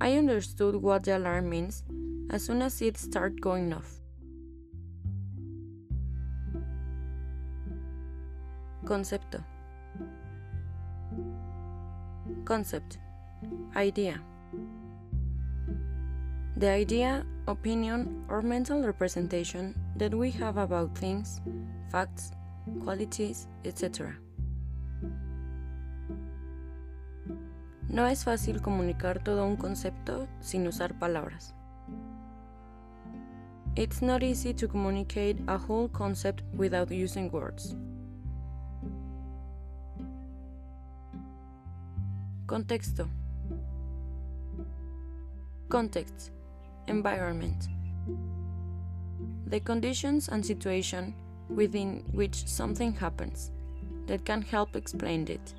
I 0.00 0.16
understood 0.16 0.76
what 0.76 1.04
the 1.04 1.18
alarm 1.18 1.50
means 1.50 1.84
as 2.30 2.44
soon 2.44 2.62
as 2.62 2.80
it 2.80 2.96
started 2.96 3.40
going 3.40 3.72
off. 3.72 4.00
Concepto. 8.84 9.44
Concept. 12.44 12.98
Idea. 13.76 14.20
the 16.60 16.68
idea, 16.68 17.24
opinion, 17.48 18.22
or 18.28 18.42
mental 18.42 18.82
representation 18.82 19.74
that 19.96 20.14
we 20.14 20.30
have 20.30 20.58
about 20.58 20.94
things, 20.96 21.40
facts, 21.90 22.32
qualities, 22.82 23.48
etc. 23.64 24.14
No 27.92 28.06
es 28.06 28.22
fácil 28.22 28.62
comunicar 28.62 29.18
todo 29.18 29.44
un 29.44 29.56
concepto 29.56 30.28
sin 30.38 30.64
usar 30.68 30.96
palabras. 31.00 31.54
It's 33.74 34.00
not 34.00 34.22
easy 34.22 34.54
to 34.54 34.68
communicate 34.68 35.42
a 35.48 35.58
whole 35.58 35.88
concept 35.88 36.44
without 36.56 36.92
using 36.92 37.32
words. 37.32 37.74
Contexto. 42.46 43.08
Context. 45.68 46.30
Environment. 46.86 47.68
The 49.46 49.58
conditions 49.58 50.28
and 50.28 50.46
situation 50.46 51.12
within 51.48 52.04
which 52.12 52.46
something 52.46 52.92
happens 52.92 53.50
that 54.06 54.24
can 54.24 54.42
help 54.42 54.76
explain 54.76 55.26
it. 55.26 55.54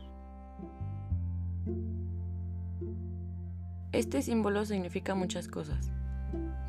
Este 3.91 4.21
símbolo 4.21 4.65
significa 4.65 5.15
muchas 5.15 5.47
cosas. 5.47 5.91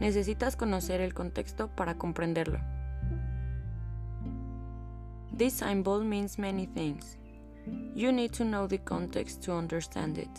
Necesitas 0.00 0.56
conocer 0.56 1.00
el 1.00 1.14
contexto 1.14 1.68
para 1.68 1.96
comprenderlo. 1.96 2.58
This 5.37 5.54
symbol 5.54 6.04
means 6.04 6.38
many 6.38 6.66
things. 6.66 7.18
You 7.94 8.11
need 8.11 8.32
to 8.32 8.44
know 8.44 8.66
the 8.66 8.78
context 8.78 9.44
to 9.44 9.52
understand 9.52 10.18
it. 10.18 10.30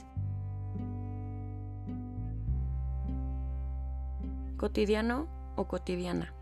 Cotidiano 4.57 5.27
o 5.55 5.65
cotidiana. 5.65 6.33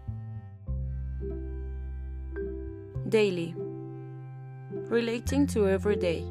Daily. 3.08 3.56
Relating 4.89 5.45
to 5.47 5.67
every 5.67 5.95
day. 5.95 6.25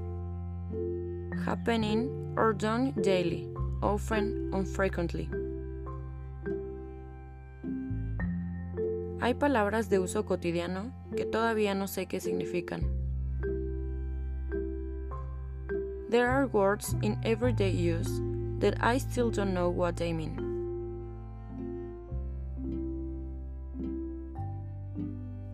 Happening 1.44 2.20
or 2.36 2.52
done 2.52 2.92
daily, 3.02 3.48
often, 3.82 4.50
unfrequently. 4.52 5.28
Hay 9.20 9.34
palabras 9.34 9.90
de 9.90 9.98
uso 9.98 10.24
cotidiano 10.24 10.92
que 11.16 11.26
todavía 11.26 11.74
no 11.74 11.86
sé 11.86 12.06
qué 12.06 12.20
significan. 12.20 12.82
There 16.08 16.26
are 16.26 16.46
words 16.46 16.94
in 17.02 17.18
everyday 17.22 17.70
use 17.70 18.10
that 18.60 18.74
I 18.80 18.98
still 18.98 19.30
don't 19.30 19.54
know 19.54 19.68
what 19.68 19.96
they 19.96 20.12
mean. 20.12 20.50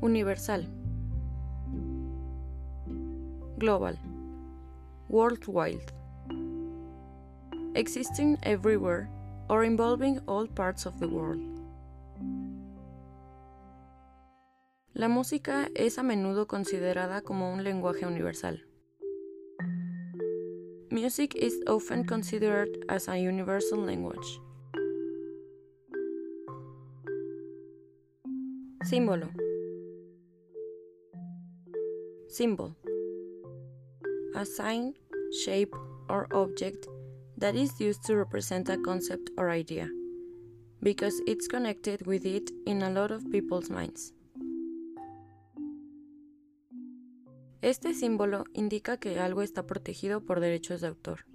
Universal. 0.01 0.65
Global. 3.59 3.97
Worldwide. 5.09 5.96
Existing 7.77 8.39
everywhere 8.43 9.11
or 9.51 9.62
involving 9.62 10.19
all 10.27 10.47
parts 10.47 10.87
of 10.87 10.99
the 10.99 11.07
world. 11.07 11.43
La 14.95 15.09
música 15.09 15.69
es 15.75 15.99
a 15.99 16.03
menudo 16.03 16.47
considerada 16.47 17.21
como 17.21 17.53
un 17.53 17.62
lenguaje 17.62 18.07
universal. 18.07 18.59
Music 20.91 21.35
is 21.35 21.61
often 21.67 22.07
considered 22.07 22.71
as 22.89 23.09
a 23.09 23.19
universal 23.19 23.79
language. 23.79 24.41
Símbolo. 28.85 29.29
Symbol. 32.29 32.75
A 34.35 34.47
sign, 34.47 34.95
shape, 35.45 35.75
or 36.09 36.27
object 36.33 36.89
that 37.38 37.55
is 37.55 37.81
used 37.81 38.03
to 38.05 38.16
represent 38.16 38.68
a 38.68 38.79
concept 38.79 39.31
or 39.37 39.51
idea, 39.51 39.88
because 40.83 41.20
it's 41.27 41.46
connected 41.46 42.07
with 42.07 42.25
it 42.25 42.51
in 42.66 42.83
a 42.83 42.90
lot 42.90 43.11
of 43.11 43.31
people's 43.31 43.70
minds. 43.70 44.12
Este 47.62 47.94
símbolo 47.94 48.44
indica 48.55 48.96
que 48.99 49.18
algo 49.18 49.42
está 49.42 49.66
protegido 49.66 50.25
por 50.25 50.40
derechos 50.40 50.83
de 50.83 50.88
autor. 50.88 51.27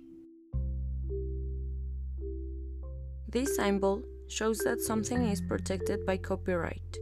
This 3.30 3.56
symbol 3.56 4.04
shows 4.28 4.60
that 4.60 4.80
something 4.80 5.26
is 5.26 5.42
protected 5.42 6.06
by 6.06 6.18
copyright. 6.18 6.98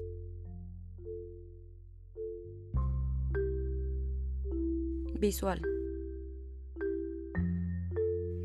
Visual. 5.19 5.59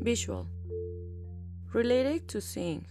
Visual. 0.05 0.45
Related 1.73 2.27
to 2.27 2.39
seeing. 2.39 2.85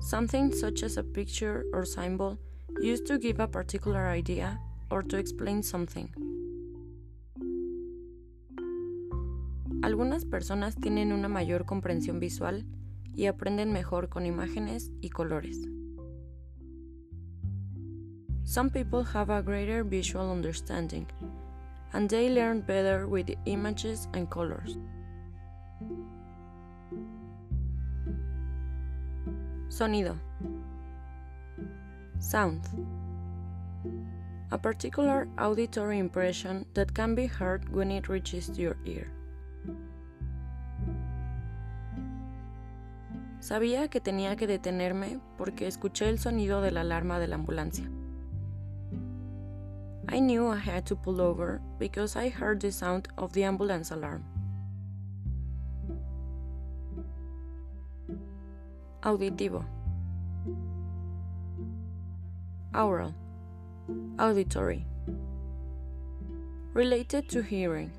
Something 0.00 0.52
such 0.52 0.82
as 0.82 0.96
a 0.96 1.04
picture 1.04 1.64
or 1.72 1.84
symbol 1.84 2.40
used 2.80 3.06
to 3.06 3.18
give 3.18 3.38
a 3.38 3.46
particular 3.46 4.08
idea 4.08 4.58
or 4.90 5.04
to 5.04 5.16
explain 5.16 5.62
something. 5.62 6.10
Algunas 9.84 10.24
personas 10.24 10.74
tienen 10.74 11.12
una 11.12 11.28
mayor 11.28 11.66
comprensión 11.66 12.18
visual 12.18 12.64
y 13.14 13.26
aprenden 13.26 13.72
mejor 13.72 14.08
con 14.08 14.26
imágenes 14.26 14.90
y 15.00 15.10
colores. 15.10 15.56
Some 18.42 18.70
people 18.70 19.04
have 19.04 19.30
a 19.30 19.40
greater 19.40 19.84
visual 19.84 20.32
understanding, 20.32 21.06
and 21.92 22.10
they 22.10 22.28
learn 22.28 22.60
better 22.60 23.06
with 23.06 23.30
images 23.46 24.08
and 24.14 24.28
colors. 24.28 24.76
Sonido. 29.74 30.14
Sound. 32.20 32.62
A 34.52 34.56
particular 34.56 35.26
auditory 35.36 35.98
impression 35.98 36.64
that 36.74 36.94
can 36.94 37.16
be 37.16 37.26
heard 37.26 37.68
when 37.74 37.90
it 37.90 38.08
reaches 38.08 38.56
your 38.56 38.76
ear. 38.86 39.08
Sabía 43.40 43.90
que 43.90 44.00
tenía 44.00 44.36
que 44.36 44.46
detenerme 44.46 45.18
porque 45.36 45.66
escuché 45.66 46.08
el 46.08 46.20
sonido 46.20 46.62
de 46.62 46.70
la 46.70 46.82
alarma 46.82 47.18
de 47.18 47.26
la 47.26 47.34
ambulancia. 47.34 47.90
I 50.08 50.20
knew 50.20 50.46
I 50.46 50.58
had 50.58 50.86
to 50.86 50.94
pull 50.94 51.20
over 51.20 51.60
because 51.80 52.14
I 52.14 52.28
heard 52.28 52.60
the 52.60 52.70
sound 52.70 53.08
of 53.18 53.32
the 53.32 53.42
ambulance 53.42 53.90
alarm. 53.90 54.22
Auditivo. 59.04 59.62
Oral. 62.72 63.14
Auditory. 64.18 64.86
Related 66.72 67.28
to 67.28 67.42
hearing. 67.42 67.92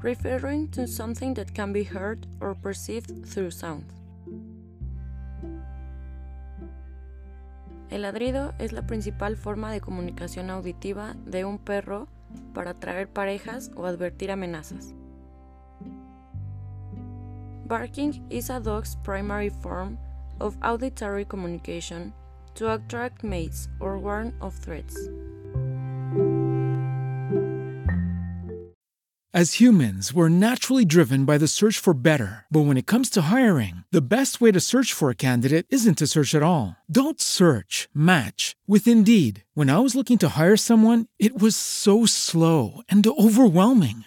Referring 0.00 0.70
to 0.70 0.86
something 0.86 1.34
that 1.34 1.52
can 1.52 1.70
be 1.74 1.84
heard 1.84 2.26
or 2.40 2.54
perceived 2.54 3.26
through 3.26 3.50
sound. 3.50 3.92
El 7.90 8.00
ladrido 8.00 8.54
es 8.58 8.72
la 8.72 8.86
principal 8.86 9.36
forma 9.36 9.70
de 9.70 9.82
comunicación 9.82 10.48
auditiva 10.48 11.14
de 11.26 11.44
un 11.44 11.58
perro 11.58 12.08
para 12.54 12.70
atraer 12.70 13.06
parejas 13.06 13.70
o 13.76 13.84
advertir 13.84 14.30
amenazas. 14.30 14.94
Barking 17.66 18.24
is 18.30 18.48
a 18.48 18.60
dog's 18.60 18.96
primary 19.02 19.50
form 19.50 19.98
of 20.40 20.56
auditory 20.62 21.24
communication 21.24 22.12
to 22.54 22.72
attract 22.74 23.24
mates 23.24 23.68
or 23.80 23.98
warn 23.98 24.34
of 24.40 24.54
threats. 24.54 24.96
As 29.36 29.60
humans, 29.60 30.14
we're 30.14 30.30
naturally 30.30 30.86
driven 30.86 31.26
by 31.26 31.36
the 31.36 31.46
search 31.46 31.78
for 31.78 31.92
better. 31.92 32.46
But 32.50 32.64
when 32.64 32.78
it 32.78 32.86
comes 32.86 33.10
to 33.10 33.28
hiring, 33.28 33.84
the 33.92 34.00
best 34.16 34.40
way 34.40 34.50
to 34.50 34.60
search 34.60 34.94
for 34.94 35.10
a 35.10 35.14
candidate 35.14 35.66
isn't 35.68 35.98
to 35.98 36.06
search 36.06 36.34
at 36.34 36.42
all. 36.42 36.76
Don't 36.90 37.20
search, 37.20 37.90
match 37.92 38.56
with 38.66 38.88
Indeed. 38.88 39.44
When 39.52 39.68
I 39.68 39.80
was 39.80 39.94
looking 39.94 40.16
to 40.20 40.40
hire 40.40 40.56
someone, 40.56 41.08
it 41.18 41.38
was 41.38 41.54
so 41.54 42.06
slow 42.06 42.80
and 42.88 43.06
overwhelming. 43.06 44.06